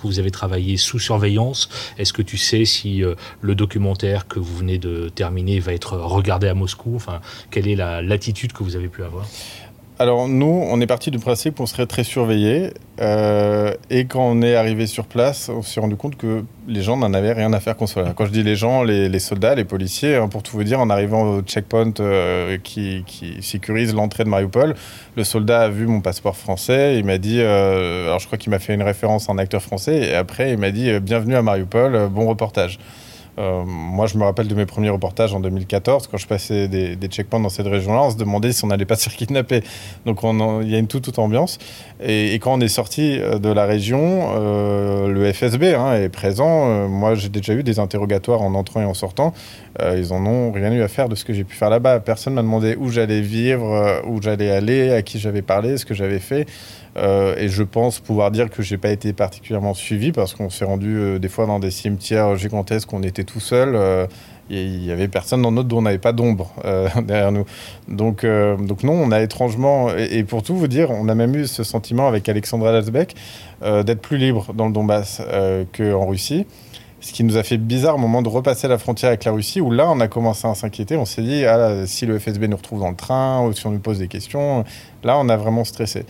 vous 0.08 0.20
avez, 0.20 0.32
travaillé 0.32 0.78
sous 0.78 0.98
surveillance? 0.98 1.70
Est-ce 2.00 2.14
que 2.14 2.24
tu 2.24 2.38
sais 2.38 2.66
si 2.66 3.04
le 3.42 3.56
documentaire 3.56 4.28
que 4.28 4.40
vous 4.40 4.58
venez 4.58 4.80
de 4.80 5.10
terminer 5.10 5.60
va 5.60 5.74
être 5.74 5.98
regardé 5.98 6.48
à 6.48 6.56
Moscou? 6.56 6.96
Enfin, 6.96 7.22
quelle 7.52 7.68
est 7.68 7.76
la 7.76 8.02
l'attitude 8.02 8.54
que 8.54 8.64
vous 8.64 8.76
avez 8.76 8.88
pu 8.88 9.04
avoir? 9.04 9.26
Alors 9.98 10.28
nous, 10.28 10.66
on 10.70 10.82
est 10.82 10.88
parti 10.88 11.10
du 11.10 11.20
principe 11.20 11.56
qu'on 11.56 11.66
serait 11.66 11.86
très 11.86 12.04
surveillé. 12.04 12.72
Euh, 13.00 13.74
et 13.90 14.06
quand 14.06 14.28
on 14.28 14.42
est 14.42 14.56
arrivé 14.56 14.88
sur 14.88 15.06
place, 15.06 15.48
on 15.48 15.62
s'est 15.62 15.80
rendu 15.80 15.96
compte 15.96 16.18
que 16.18 16.44
les 16.68 16.82
gens 16.82 16.98
n'en 16.98 17.14
avaient 17.14 17.32
rien 17.32 17.54
à 17.54 17.62
faire 17.62 17.78
qu'on 17.78 17.88
soit. 17.88 18.14
Quand 18.14 18.26
je 18.26 18.32
dis 18.32 18.44
les 18.44 18.58
gens, 18.58 18.84
les, 18.84 19.20
soldats, 19.20 19.56
les 19.56 19.64
policiers, 19.64 20.18
hein, 20.18 20.28
pour 20.28 20.44
tout 20.44 20.58
vous 20.58 20.66
dire, 20.66 20.82
en 20.82 20.90
arrivant 20.90 21.24
au 21.24 21.42
checkpoint 21.42 21.94
euh, 22.02 22.58
qui, 22.62 23.06
sécurise 23.42 23.94
l'entrée 23.94 24.26
de 24.26 24.30
Mariupol, 24.30 24.76
le 25.16 25.24
soldat 25.24 25.62
a 25.62 25.70
vu 25.70 25.88
mon 25.88 26.02
passeport 26.02 26.36
français. 26.36 26.98
Il 27.00 27.06
m'a 27.06 27.18
dit, 27.18 27.40
euh, 27.40 28.08
alors 28.08 28.20
je 28.20 28.26
crois 28.26 28.38
qu'il 28.38 28.50
m'a 28.50 28.60
fait 28.60 28.74
une 28.74 28.84
référence 28.84 29.30
à 29.30 29.32
un 29.32 29.38
acteur 29.38 29.62
français. 29.62 30.10
Et 30.10 30.16
après, 30.16 30.52
il 30.52 30.58
m'a 30.58 30.72
dit, 30.72 31.00
bienvenue 31.00 31.36
à 31.36 31.42
Mariupol, 31.42 32.10
bon 32.10 32.28
reportage. 32.28 32.80
Euh, 33.38 33.64
moi, 33.66 34.08
je 34.08 34.18
me 34.18 34.24
rappelle 34.24 34.48
de 34.48 34.56
mes 34.56 34.66
premiers 34.66 34.90
reportages 34.90 35.34
en 35.34 35.40
2014, 35.40 36.08
quand 36.08 36.18
je 36.18 36.28
passais 36.28 36.68
des, 36.68 36.96
checkpoints 37.08 37.40
dans 37.40 37.50
cette 37.50 37.68
région-là, 37.68 38.04
on 38.04 38.12
se 38.12 38.18
demandait 38.18 38.52
si 38.52 38.64
on 38.64 38.68
n'allait 38.68 38.86
pas 38.86 38.96
se 38.98 39.10
faire 39.10 39.18
kidnapper. 39.18 39.62
Donc, 40.06 40.20
il 40.24 40.70
y 40.70 40.76
a 40.76 40.80
une 40.80 40.88
toute, 40.88 41.20
ambiance. 41.20 41.58
Et, 42.04 42.34
quand 42.36 42.54
on 42.54 42.62
est 42.62 42.68
sorti 42.68 43.20
euh, 43.20 43.40
de 43.40 43.50
la 43.50 43.66
région, 43.66 44.32
euh, 44.36 45.08
le 45.08 45.32
FSB 45.32 45.76
hein, 45.76 45.96
est 45.96 46.10
présent. 46.10 46.88
moi, 46.88 47.16
j'ai 47.16 47.30
déjà 47.30 47.54
eu 47.54 47.64
des 47.64 47.80
interrogatoires 47.80 48.42
en 48.42 48.54
entrant 48.54 48.82
et 48.82 48.86
en 48.86 48.94
sortant. 48.94 49.34
ils 49.80 50.14
en 50.14 50.26
ont 50.26 50.52
rien 50.52 50.72
eu 50.72 50.82
à 50.82 50.88
faire 50.88 51.10
de 51.10 51.16
ce 51.16 51.26
que 51.26 51.34
j'ai 51.34 51.44
pu 51.44 51.56
faire 51.56 51.70
là-bas. 51.70 52.00
Personne 52.00 52.34
m'a 52.34 52.42
demandé 52.42 52.76
où 52.78 52.90
j'allais 52.90 53.22
vivre, 53.22 54.02
où 54.08 54.22
j'allais 54.22 54.52
aller, 54.52 54.92
à 54.92 55.02
qui 55.02 55.20
j'avais 55.20 55.42
parlé, 55.42 55.78
ce 55.78 55.86
que 55.86 55.94
j'avais 55.94 56.20
fait. 56.20 56.48
Euh, 56.98 57.36
et 57.38 57.50
je 57.50 57.64
pense 57.64 58.00
pouvoir 58.00 58.32
dire 58.32 58.50
que 58.50 58.62
j'ai 58.62 58.78
pas 58.78 58.90
été 58.90 59.12
particulièrement 59.12 59.74
suivi 59.74 60.12
parce 60.12 60.34
qu'on 60.34 60.50
s'est 60.50 60.66
rendu 60.66 60.98
euh, 60.98 61.20
des 61.20 61.28
fois 61.28 61.46
dans 61.46 61.60
des 61.60 61.72
cimetières 61.72 62.38
gigantesques, 62.38 62.92
on 62.94 63.04
était 63.04 63.26
tout 63.26 63.42
seul. 63.42 63.76
Euh, 63.76 64.08
il 64.50 64.86
y 64.86 64.92
avait 64.92 65.08
personne 65.08 65.42
dans 65.42 65.52
notre 65.52 65.68
dont 65.68 65.80
on 65.80 65.82
n'avait 65.82 65.98
pas 65.98 66.14
d'ombre 66.14 66.54
derrière 67.04 67.32
nous. 67.32 67.46
Donc, 67.88 68.24
donc 68.24 68.84
non, 68.84 68.94
on 68.94 69.12
a 69.12 69.20
étrangement, 69.22 69.90
et, 69.90 70.24
pour 70.24 70.44
tout 70.44 70.56
vous 70.56 70.68
dire, 70.68 70.92
on 70.92 71.10
a 71.10 71.16
même 71.16 71.36
eu 71.36 71.48
ce 71.48 71.64
sentiment 71.64 72.08
avec 72.08 72.30
Alexandra 72.30 72.72
Lasbeck 72.72 73.16
d'être 73.64 74.02
plus 74.02 74.20
libre 74.20 74.54
dans 74.54 74.68
le 74.68 74.72
Donbass 74.72 75.20
qu'en 75.76 76.06
Russie. 76.06 76.46
Ce 77.02 77.12
qui 77.12 77.24
nous 77.24 77.38
a 77.38 77.44
fait 77.44 77.58
bizarre 77.58 77.96
au 77.96 77.98
moment 78.00 78.22
de 78.22 78.30
repasser 78.30 78.68
la 78.68 78.78
frontière 78.78 79.10
avec 79.10 79.24
la 79.26 79.32
Russie, 79.32 79.62
où 79.62 79.72
là, 79.72 79.90
on 79.90 80.00
a 80.00 80.08
commencé 80.08 80.48
à 80.48 80.54
s'inquiéter. 80.54 80.96
On 80.96 81.06
s'est 81.06 81.22
dit, 81.22 81.46
ah, 81.46 81.86
si 81.86 82.06
le 82.06 82.20
FSB 82.20 82.44
nous 82.44 82.58
retrouve 82.58 82.80
dans 82.80 82.90
le 82.90 82.96
train, 82.96 83.46
ou 83.46 83.54
si 83.54 83.66
on 83.66 83.72
nous 83.72 83.80
pose 83.80 83.98
des 83.98 84.08
questions, 84.08 84.64
là, 85.04 85.18
on 85.18 85.28
a 85.30 85.38
vraiment 85.38 85.64
stressé. 85.66 86.06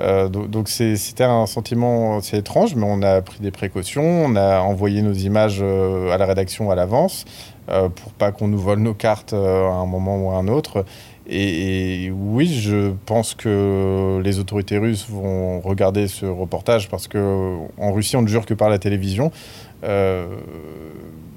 Euh, 0.00 0.28
donc 0.28 0.68
c'était 0.68 1.24
un 1.24 1.46
sentiment 1.46 2.18
assez 2.18 2.38
étrange, 2.38 2.74
mais 2.74 2.86
on 2.86 3.02
a 3.02 3.20
pris 3.22 3.40
des 3.40 3.50
précautions, 3.50 4.02
on 4.02 4.36
a 4.36 4.60
envoyé 4.60 5.02
nos 5.02 5.12
images 5.12 5.60
euh, 5.60 6.10
à 6.10 6.18
la 6.18 6.26
rédaction 6.26 6.70
à 6.70 6.74
l'avance 6.74 7.24
euh, 7.70 7.88
pour 7.88 8.12
pas 8.12 8.32
qu'on 8.32 8.48
nous 8.48 8.58
vole 8.58 8.80
nos 8.80 8.94
cartes 8.94 9.32
à 9.32 9.36
un 9.36 9.86
moment 9.86 10.18
ou 10.18 10.30
à 10.30 10.36
un 10.36 10.48
autre. 10.48 10.84
Et, 11.32 12.10
oui, 12.12 12.52
je 12.52 12.92
pense 13.06 13.34
que 13.34 14.20
les 14.24 14.40
autorités 14.40 14.78
russes 14.78 15.06
vont 15.08 15.60
regarder 15.60 16.08
ce 16.08 16.26
reportage 16.26 16.88
parce 16.88 17.06
que 17.06 17.56
en 17.78 17.92
Russie, 17.92 18.16
on 18.16 18.22
ne 18.22 18.26
jure 18.26 18.46
que 18.46 18.54
par 18.54 18.68
la 18.68 18.78
télévision 18.78 19.30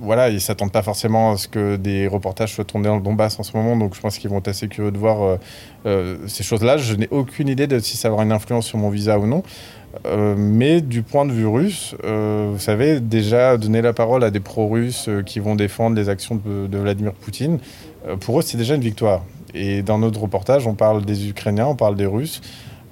voilà, 0.04 0.30
ils 0.30 0.42
s'attendent 0.42 0.72
pas 0.72 0.82
forcément 0.82 1.32
à 1.32 1.38
ce 1.38 1.48
que 1.48 1.78
des 1.78 2.08
reportages 2.08 2.54
soient 2.54 2.66
tournés 2.66 2.88
dans 2.88 2.98
le 2.98 3.02
Donbass 3.02 3.40
en 3.40 3.44
ce 3.44 3.56
moment, 3.56 3.78
donc 3.78 3.96
je 3.96 4.02
pense 4.02 4.18
qu'ils 4.18 4.30
vont 4.30 4.40
être 4.40 4.50
assez 4.50 4.68
curieux 4.68 4.92
de 4.92 4.98
voir 4.98 5.24
euh, 5.24 5.38
euh, 5.86 6.18
ces 6.28 6.44
choses-là. 6.44 6.78
Je 6.78 6.96
n'ai 6.96 7.08
aucune 7.10 7.48
idée 7.48 7.68
de 7.68 7.80
si 7.80 7.96
ça 7.96 8.12
aura 8.12 8.24
une 8.24 8.34
influence 8.34 8.68
sur 8.68 8.78
mon 8.78 8.90
visa 8.90 9.18
ou 9.18 9.26
non. 9.26 9.44
Euh, 10.06 10.36
mais 10.38 10.82
du 10.82 11.04
point 11.04 11.26
de 11.26 11.32
vue 11.32 11.48
russe, 11.48 11.96
vous 12.04 12.60
savez, 12.60 13.00
déjà 13.00 13.58
donner 13.58 13.82
la 13.82 13.94
parole 13.94 14.24
à 14.24 14.32
des 14.32 14.40
pro-russes 14.40 15.10
qui 15.26 15.40
vont 15.40 15.56
défendre 15.56 15.96
les 15.96 16.10
actions 16.10 16.40
de 16.44 16.78
Vladimir 16.78 17.14
Poutine, 17.14 17.60
pour 18.20 18.40
eux, 18.40 18.42
c'est 18.42 18.58
déjà 18.58 18.76
une 18.76 18.82
victoire. 18.82 19.24
Et 19.54 19.84
dans 19.84 20.00
notre 20.00 20.20
reportage, 20.20 20.68
on 20.68 20.74
parle 20.74 21.06
des 21.06 21.30
Ukrainiens, 21.30 21.68
on 21.68 21.76
parle 21.76 21.96
des 21.96 22.08
Russes. 22.08 22.42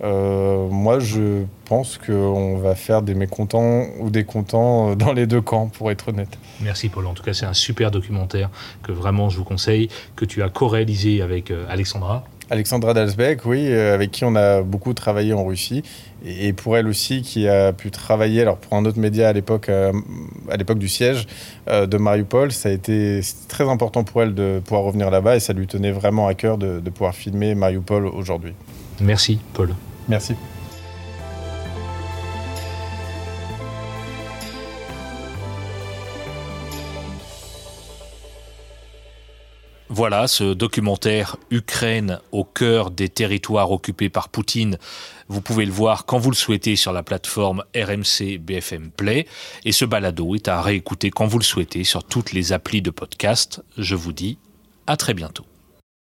Euh, 0.03 0.67
moi, 0.67 0.99
je 0.99 1.43
pense 1.65 1.97
qu'on 1.97 2.57
va 2.57 2.75
faire 2.75 3.01
des 3.01 3.13
mécontents 3.13 3.85
ou 3.99 4.09
des 4.09 4.23
contents 4.23 4.95
dans 4.95 5.13
les 5.13 5.27
deux 5.27 5.41
camps, 5.41 5.67
pour 5.67 5.91
être 5.91 6.09
honnête. 6.09 6.37
Merci 6.61 6.89
Paul. 6.89 7.05
En 7.05 7.13
tout 7.13 7.23
cas, 7.23 7.33
c'est 7.33 7.45
un 7.45 7.53
super 7.53 7.91
documentaire 7.91 8.49
que 8.83 8.91
vraiment 8.91 9.29
je 9.29 9.37
vous 9.37 9.43
conseille, 9.43 9.89
que 10.15 10.25
tu 10.25 10.41
as 10.43 10.49
co-réalisé 10.49 11.21
avec 11.21 11.51
euh, 11.51 11.65
Alexandra. 11.69 12.23
Alexandra 12.49 12.93
Dalsbeck, 12.93 13.45
oui, 13.45 13.67
euh, 13.67 13.93
avec 13.93 14.11
qui 14.11 14.25
on 14.25 14.35
a 14.35 14.61
beaucoup 14.61 14.93
travaillé 14.93 15.33
en 15.33 15.45
Russie. 15.45 15.83
Et 16.25 16.51
pour 16.51 16.75
elle 16.77 16.87
aussi, 16.87 17.21
qui 17.21 17.47
a 17.47 17.71
pu 17.71 17.91
travailler 17.91 18.41
alors 18.41 18.57
pour 18.57 18.73
un 18.77 18.83
autre 18.85 18.99
média 18.99 19.29
à 19.29 19.33
l'époque, 19.33 19.69
à 19.69 20.57
l'époque 20.57 20.77
du 20.77 20.87
siège 20.87 21.25
de 21.67 21.97
Mariupol, 21.97 22.51
ça 22.51 22.69
a 22.69 22.71
été 22.71 23.21
très 23.47 23.67
important 23.67 24.03
pour 24.03 24.21
elle 24.21 24.35
de 24.35 24.61
pouvoir 24.63 24.83
revenir 24.83 25.09
là-bas 25.09 25.37
et 25.37 25.39
ça 25.39 25.53
lui 25.53 25.65
tenait 25.65 25.91
vraiment 25.91 26.27
à 26.27 26.35
cœur 26.35 26.59
de, 26.59 26.79
de 26.79 26.89
pouvoir 26.91 27.15
filmer 27.15 27.55
Mariupol 27.55 28.05
aujourd'hui. 28.05 28.53
Merci 28.99 29.39
Paul. 29.53 29.73
Voilà, 39.93 40.27
ce 40.29 40.53
documentaire 40.53 41.35
Ukraine 41.49 42.21
au 42.31 42.45
cœur 42.45 42.91
des 42.91 43.09
territoires 43.09 43.71
occupés 43.71 44.07
par 44.07 44.29
Poutine, 44.29 44.77
vous 45.27 45.41
pouvez 45.41 45.65
le 45.65 45.71
voir 45.71 46.05
quand 46.05 46.17
vous 46.17 46.31
le 46.31 46.35
souhaitez 46.35 46.77
sur 46.77 46.93
la 46.93 47.03
plateforme 47.03 47.65
RMC 47.75 48.37
BFM 48.39 48.89
Play. 48.89 49.27
Et 49.65 49.73
ce 49.73 49.83
balado 49.83 50.33
est 50.33 50.47
à 50.47 50.61
réécouter 50.61 51.09
quand 51.09 51.27
vous 51.27 51.39
le 51.39 51.43
souhaitez 51.43 51.83
sur 51.83 52.05
toutes 52.05 52.31
les 52.31 52.53
applis 52.53 52.81
de 52.81 52.89
podcast. 52.89 53.61
Je 53.77 53.95
vous 53.95 54.13
dis 54.13 54.37
à 54.87 54.95
très 54.95 55.13
bientôt. 55.13 55.45